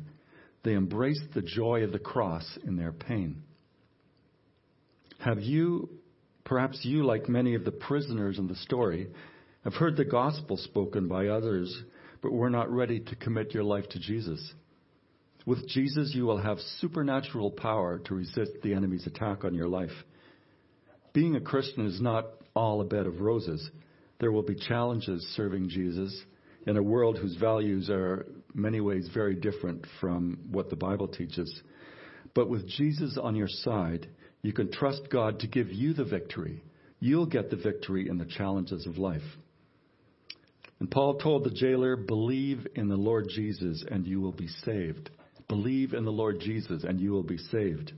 They 0.64 0.74
embraced 0.74 1.34
the 1.34 1.42
joy 1.42 1.84
of 1.84 1.92
the 1.92 2.00
cross 2.00 2.46
in 2.66 2.76
their 2.76 2.92
pain. 2.92 3.44
Have 5.20 5.40
you, 5.42 5.90
perhaps 6.46 6.80
you, 6.84 7.06
like 7.06 7.28
many 7.28 7.56
of 7.56 7.66
the 7.66 7.72
prisoners 7.72 8.40
in 8.40 8.48
the 8.48 8.56
story, 8.56 9.10
have 9.64 9.74
heard 9.74 9.98
the 9.98 10.06
gospel 10.06 10.56
spoken 10.56 11.08
by 11.08 11.28
others 11.28 11.84
but 12.22 12.34
were 12.34 12.50
not 12.50 12.72
ready 12.72 13.00
to 13.00 13.16
commit 13.16 13.54
your 13.54 13.64
life 13.64 13.88
to 13.90 14.00
Jesus. 14.00 14.54
With 15.46 15.68
Jesus, 15.68 16.12
you 16.14 16.26
will 16.26 16.38
have 16.38 16.60
supernatural 16.80 17.52
power 17.52 18.00
to 18.06 18.16
resist 18.16 18.52
the 18.62 18.74
enemy's 18.74 19.08
attack 19.08 19.44
on 19.44 19.54
your 19.54 19.68
life. 19.68 19.92
Being 21.14 21.36
a 21.36 21.42
Christian 21.42 21.86
is 21.86 22.02
not 22.02 22.26
all 22.56 22.82
a 22.82 22.86
bed 22.86 23.08
of 23.08 23.22
roses. 23.22 23.70
There 24.20 24.32
will 24.32 24.44
be 24.44 24.56
challenges 24.56 25.24
serving 25.36 25.70
Jesus 25.70 26.24
in 26.68 26.78
a 26.78 26.84
world 26.84 27.18
whose 27.18 27.36
values 27.38 27.90
are 27.90 28.28
many 28.54 28.82
ways 28.82 29.10
very 29.14 29.36
different 29.36 29.86
from 30.00 30.38
what 30.52 30.70
the 30.70 30.76
Bible 30.76 31.08
teaches. 31.08 31.62
But 32.36 32.50
with 32.50 32.68
Jesus 32.68 33.18
on 33.22 33.36
your 33.36 33.48
side, 33.48 34.08
you 34.42 34.54
can 34.54 34.72
trust 34.72 35.10
God 35.10 35.40
to 35.40 35.48
give 35.48 35.72
you 35.72 35.94
the 35.94 36.04
victory. 36.04 36.62
You'll 37.00 37.26
get 37.26 37.50
the 37.50 37.56
victory 37.56 38.10
in 38.10 38.18
the 38.18 38.26
challenges 38.26 38.86
of 38.86 38.98
life. 38.98 39.24
And 40.80 40.90
Paul 40.90 41.18
told 41.18 41.44
the 41.44 41.52
jailer, 41.52 41.96
Believe 41.96 42.66
in 42.76 42.88
the 42.88 42.96
Lord 42.96 43.28
Jesus 43.30 43.84
and 43.90 44.06
you 44.08 44.22
will 44.22 44.32
be 44.32 44.48
saved. 44.66 45.10
Believe 45.48 45.94
in 45.94 46.06
the 46.06 46.12
Lord 46.12 46.40
Jesus 46.40 46.84
and 46.84 47.00
you 47.00 47.12
will 47.12 47.24
be 47.24 47.38
saved. 47.38 47.92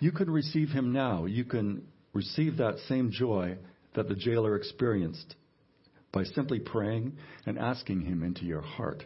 You 0.00 0.12
can 0.12 0.30
receive 0.30 0.70
him 0.70 0.92
now. 0.92 1.26
You 1.26 1.44
can 1.44 1.86
receive 2.12 2.56
that 2.56 2.78
same 2.88 3.10
joy 3.12 3.58
that 3.94 4.08
the 4.08 4.14
jailer 4.14 4.56
experienced 4.56 5.36
by 6.12 6.24
simply 6.24 6.58
praying 6.58 7.16
and 7.46 7.58
asking 7.58 8.02
him 8.02 8.22
into 8.22 8.44
your 8.44 8.62
heart. 8.62 9.04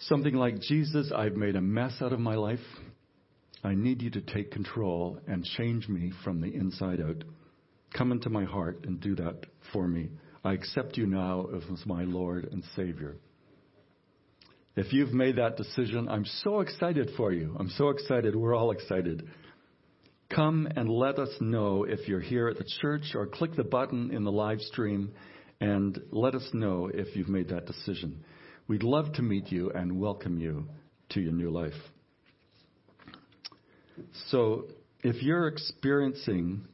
Something 0.00 0.34
like, 0.34 0.60
Jesus, 0.60 1.12
I've 1.14 1.36
made 1.36 1.56
a 1.56 1.60
mess 1.60 1.94
out 2.00 2.12
of 2.12 2.20
my 2.20 2.34
life. 2.34 2.60
I 3.62 3.74
need 3.74 4.02
you 4.02 4.10
to 4.10 4.20
take 4.20 4.50
control 4.50 5.18
and 5.28 5.44
change 5.44 5.88
me 5.88 6.12
from 6.24 6.40
the 6.40 6.52
inside 6.52 7.00
out. 7.00 7.22
Come 7.96 8.10
into 8.10 8.30
my 8.30 8.44
heart 8.44 8.84
and 8.84 9.00
do 9.00 9.14
that 9.16 9.46
for 9.72 9.86
me. 9.86 10.10
I 10.44 10.54
accept 10.54 10.96
you 10.96 11.06
now 11.06 11.46
as 11.54 11.86
my 11.86 12.02
Lord 12.02 12.48
and 12.50 12.64
Savior. 12.74 13.16
If 14.74 14.92
you've 14.92 15.12
made 15.12 15.36
that 15.36 15.56
decision, 15.56 16.08
I'm 16.08 16.24
so 16.42 16.60
excited 16.60 17.10
for 17.16 17.32
you. 17.32 17.54
I'm 17.58 17.68
so 17.70 17.90
excited. 17.90 18.34
We're 18.34 18.56
all 18.56 18.72
excited. 18.72 19.28
Come 20.34 20.66
and 20.74 20.88
let 20.88 21.18
us 21.18 21.28
know 21.40 21.84
if 21.84 22.08
you're 22.08 22.20
here 22.20 22.48
at 22.48 22.56
the 22.56 22.64
church 22.80 23.14
or 23.14 23.26
click 23.26 23.54
the 23.54 23.64
button 23.64 24.10
in 24.10 24.24
the 24.24 24.32
live 24.32 24.60
stream 24.60 25.12
and 25.60 26.00
let 26.10 26.34
us 26.34 26.48
know 26.52 26.90
if 26.92 27.14
you've 27.14 27.28
made 27.28 27.50
that 27.50 27.66
decision. 27.66 28.24
We'd 28.66 28.82
love 28.82 29.12
to 29.14 29.22
meet 29.22 29.52
you 29.52 29.70
and 29.70 30.00
welcome 30.00 30.38
you 30.38 30.66
to 31.10 31.20
your 31.20 31.32
new 31.32 31.50
life. 31.50 31.72
So, 34.30 34.68
if 35.04 35.22
you're 35.22 35.48
experiencing 35.48 36.66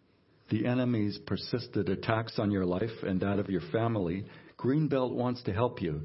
the 0.51 0.67
enemy's 0.67 1.19
persistent 1.27 1.89
attacks 1.89 2.39
on 2.39 2.51
your 2.51 2.65
life 2.65 3.03
and 3.03 3.21
that 3.21 3.39
of 3.39 3.51
your 3.51 3.61
family, 3.73 4.25
Greenbelt 4.59 5.15
wants 5.15 5.43
to 5.45 5.53
help 5.53 5.83
you. 5.83 6.03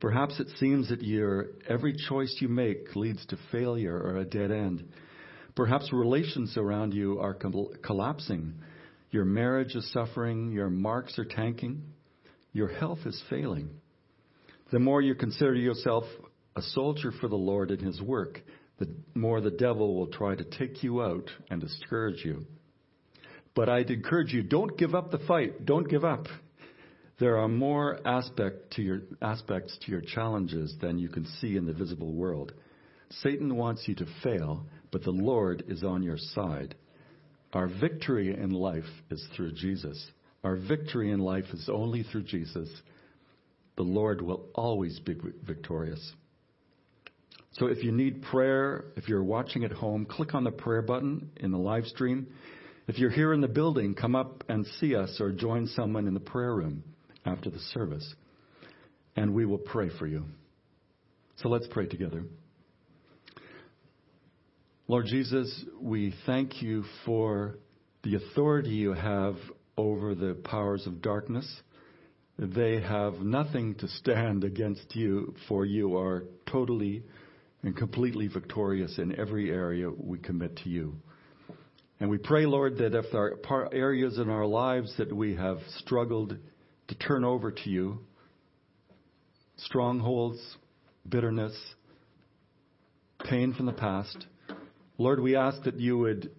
Perhaps 0.00 0.38
it 0.40 0.48
seems 0.58 0.88
that 0.90 1.02
your 1.02 1.46
every 1.68 1.94
choice 2.08 2.36
you 2.40 2.48
make 2.48 2.94
leads 2.94 3.24
to 3.26 3.38
failure 3.50 3.96
or 3.96 4.18
a 4.18 4.24
dead 4.24 4.50
end. 4.50 4.84
Perhaps 5.54 5.92
relations 5.92 6.56
around 6.56 6.92
you 6.92 7.18
are 7.18 7.34
collapsing. 7.82 8.54
Your 9.10 9.24
marriage 9.24 9.74
is 9.74 9.90
suffering, 9.92 10.52
your 10.52 10.68
marks 10.68 11.18
are 11.18 11.24
tanking, 11.24 11.82
your 12.52 12.68
health 12.68 13.00
is 13.06 13.22
failing. 13.30 13.70
The 14.70 14.78
more 14.78 15.00
you 15.00 15.14
consider 15.14 15.54
yourself 15.54 16.04
a 16.56 16.62
soldier 16.62 17.12
for 17.20 17.28
the 17.28 17.36
Lord 17.36 17.70
in 17.70 17.80
His 17.80 18.00
work, 18.02 18.42
the 18.78 18.88
more 19.14 19.40
the 19.40 19.50
devil 19.50 19.94
will 19.94 20.08
try 20.08 20.34
to 20.34 20.44
take 20.44 20.82
you 20.82 21.02
out 21.02 21.30
and 21.50 21.60
discourage 21.60 22.24
you. 22.24 22.46
But 23.56 23.70
I'd 23.70 23.90
encourage 23.90 24.32
you, 24.32 24.42
don't 24.42 24.78
give 24.78 24.94
up 24.94 25.10
the 25.10 25.18
fight. 25.18 25.64
Don't 25.64 25.88
give 25.88 26.04
up. 26.04 26.26
There 27.18 27.38
are 27.38 27.48
more 27.48 27.98
aspect 28.06 28.74
to 28.74 28.82
your, 28.82 29.00
aspects 29.22 29.76
to 29.82 29.90
your 29.90 30.02
challenges 30.02 30.76
than 30.82 30.98
you 30.98 31.08
can 31.08 31.26
see 31.40 31.56
in 31.56 31.64
the 31.64 31.72
visible 31.72 32.12
world. 32.12 32.52
Satan 33.22 33.56
wants 33.56 33.88
you 33.88 33.94
to 33.94 34.06
fail, 34.22 34.66
but 34.92 35.02
the 35.02 35.10
Lord 35.10 35.64
is 35.68 35.82
on 35.82 36.02
your 36.02 36.18
side. 36.18 36.74
Our 37.54 37.68
victory 37.68 38.36
in 38.38 38.50
life 38.50 38.84
is 39.10 39.26
through 39.34 39.52
Jesus. 39.52 40.04
Our 40.44 40.56
victory 40.56 41.10
in 41.10 41.20
life 41.20 41.46
is 41.54 41.70
only 41.72 42.02
through 42.02 42.24
Jesus. 42.24 42.68
The 43.76 43.82
Lord 43.82 44.20
will 44.20 44.46
always 44.54 45.00
be 45.00 45.16
victorious. 45.46 46.12
So 47.52 47.66
if 47.66 47.82
you 47.82 47.92
need 47.92 48.22
prayer, 48.22 48.84
if 48.96 49.08
you're 49.08 49.24
watching 49.24 49.64
at 49.64 49.72
home, 49.72 50.04
click 50.04 50.34
on 50.34 50.44
the 50.44 50.50
prayer 50.50 50.82
button 50.82 51.30
in 51.38 51.52
the 51.52 51.58
live 51.58 51.86
stream. 51.86 52.26
If 52.88 52.98
you're 52.98 53.10
here 53.10 53.32
in 53.32 53.40
the 53.40 53.48
building, 53.48 53.94
come 53.94 54.14
up 54.14 54.44
and 54.48 54.64
see 54.78 54.94
us 54.94 55.16
or 55.20 55.32
join 55.32 55.66
someone 55.66 56.06
in 56.06 56.14
the 56.14 56.20
prayer 56.20 56.54
room 56.54 56.84
after 57.24 57.50
the 57.50 57.58
service. 57.74 58.14
And 59.16 59.34
we 59.34 59.44
will 59.44 59.58
pray 59.58 59.90
for 59.98 60.06
you. 60.06 60.24
So 61.36 61.48
let's 61.48 61.66
pray 61.70 61.86
together. 61.86 62.24
Lord 64.86 65.06
Jesus, 65.06 65.64
we 65.80 66.14
thank 66.26 66.62
you 66.62 66.84
for 67.04 67.58
the 68.04 68.14
authority 68.14 68.70
you 68.70 68.92
have 68.92 69.34
over 69.76 70.14
the 70.14 70.34
powers 70.44 70.86
of 70.86 71.02
darkness. 71.02 71.60
They 72.38 72.80
have 72.80 73.14
nothing 73.14 73.74
to 73.76 73.88
stand 73.88 74.44
against 74.44 74.94
you, 74.94 75.34
for 75.48 75.64
you 75.64 75.96
are 75.96 76.22
totally 76.48 77.02
and 77.64 77.76
completely 77.76 78.28
victorious 78.28 78.96
in 78.98 79.18
every 79.18 79.50
area 79.50 79.90
we 79.90 80.18
commit 80.18 80.56
to 80.58 80.68
you. 80.68 80.94
And 81.98 82.10
we 82.10 82.18
pray, 82.18 82.44
Lord, 82.44 82.76
that 82.78 82.94
if 82.94 83.06
there 83.10 83.36
are 83.48 83.72
areas 83.72 84.18
in 84.18 84.28
our 84.28 84.44
lives 84.44 84.92
that 84.98 85.14
we 85.14 85.34
have 85.36 85.58
struggled 85.78 86.36
to 86.88 86.94
turn 86.96 87.24
over 87.24 87.50
to 87.50 87.70
you, 87.70 88.00
strongholds, 89.56 90.38
bitterness, 91.08 91.56
pain 93.24 93.54
from 93.54 93.64
the 93.66 93.72
past, 93.72 94.26
Lord, 94.98 95.20
we 95.20 95.36
ask 95.36 95.62
that 95.62 95.80
you 95.80 95.96
would 95.98 96.30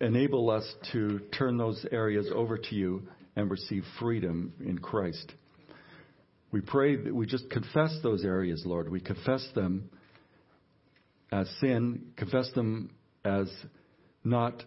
enable 0.00 0.50
us 0.50 0.64
to 0.92 1.20
turn 1.38 1.56
those 1.56 1.86
areas 1.92 2.28
over 2.34 2.58
to 2.58 2.74
you 2.74 3.02
and 3.36 3.48
receive 3.48 3.84
freedom 4.00 4.52
in 4.60 4.78
Christ. 4.78 5.34
We 6.50 6.60
pray 6.60 6.96
that 6.96 7.14
we 7.14 7.26
just 7.26 7.48
confess 7.48 7.96
those 8.02 8.24
areas, 8.24 8.64
Lord. 8.66 8.90
We 8.90 9.00
confess 9.00 9.46
them 9.54 9.88
as 11.30 11.48
sin, 11.60 12.12
confess 12.16 12.50
them 12.54 12.90
as 13.24 13.48
not 14.24 14.64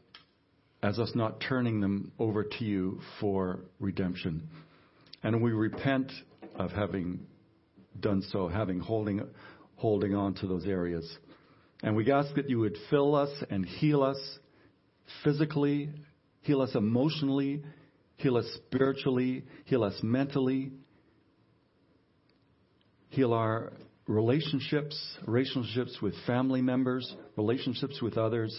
as 0.81 0.99
us 0.99 1.11
not 1.15 1.41
turning 1.47 1.79
them 1.79 2.11
over 2.19 2.43
to 2.43 2.65
you 2.65 2.99
for 3.19 3.61
redemption. 3.79 4.49
And 5.23 5.41
we 5.41 5.51
repent 5.51 6.11
of 6.55 6.71
having 6.71 7.21
done 7.99 8.21
so, 8.31 8.47
having 8.47 8.79
holding 8.79 9.21
holding 9.75 10.15
on 10.15 10.33
to 10.35 10.47
those 10.47 10.65
areas. 10.65 11.17
And 11.81 11.95
we 11.95 12.09
ask 12.11 12.33
that 12.35 12.49
you 12.49 12.59
would 12.59 12.77
fill 12.89 13.15
us 13.15 13.29
and 13.49 13.65
heal 13.65 14.03
us 14.03 14.17
physically, 15.23 15.89
heal 16.41 16.61
us 16.61 16.73
emotionally, 16.75 17.63
heal 18.15 18.37
us 18.37 18.45
spiritually, 18.55 19.43
heal 19.65 19.83
us 19.83 19.97
mentally, 20.01 20.71
heal 23.09 23.33
our 23.33 23.73
relationships, 24.07 24.97
relationships 25.25 25.97
with 26.01 26.13
family 26.25 26.61
members, 26.61 27.15
relationships 27.35 28.01
with 28.01 28.17
others. 28.17 28.57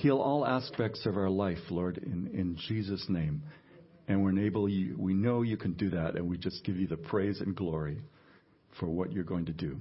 Heal 0.00 0.16
all 0.16 0.46
aspects 0.46 1.04
of 1.04 1.18
our 1.18 1.28
life, 1.28 1.58
Lord, 1.68 1.98
in, 1.98 2.30
in 2.32 2.56
Jesus' 2.68 3.04
name. 3.10 3.42
And 4.08 4.22
we're 4.22 4.30
enable 4.30 4.66
you, 4.66 4.96
we 4.98 5.12
know 5.12 5.42
you 5.42 5.58
can 5.58 5.74
do 5.74 5.90
that, 5.90 6.16
and 6.16 6.26
we 6.26 6.38
just 6.38 6.64
give 6.64 6.76
you 6.76 6.86
the 6.86 6.96
praise 6.96 7.42
and 7.42 7.54
glory 7.54 7.98
for 8.78 8.86
what 8.86 9.12
you're 9.12 9.24
going 9.24 9.44
to 9.44 9.52
do. 9.52 9.76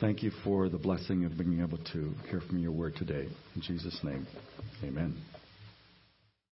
Thank 0.00 0.22
you 0.22 0.30
for 0.42 0.70
the 0.70 0.78
blessing 0.78 1.26
of 1.26 1.36
being 1.36 1.60
able 1.60 1.78
to 1.92 2.14
hear 2.30 2.40
from 2.40 2.58
your 2.58 2.72
word 2.72 2.96
today. 2.96 3.28
In 3.54 3.60
Jesus' 3.60 4.00
name, 4.02 4.26
amen. 4.82 5.14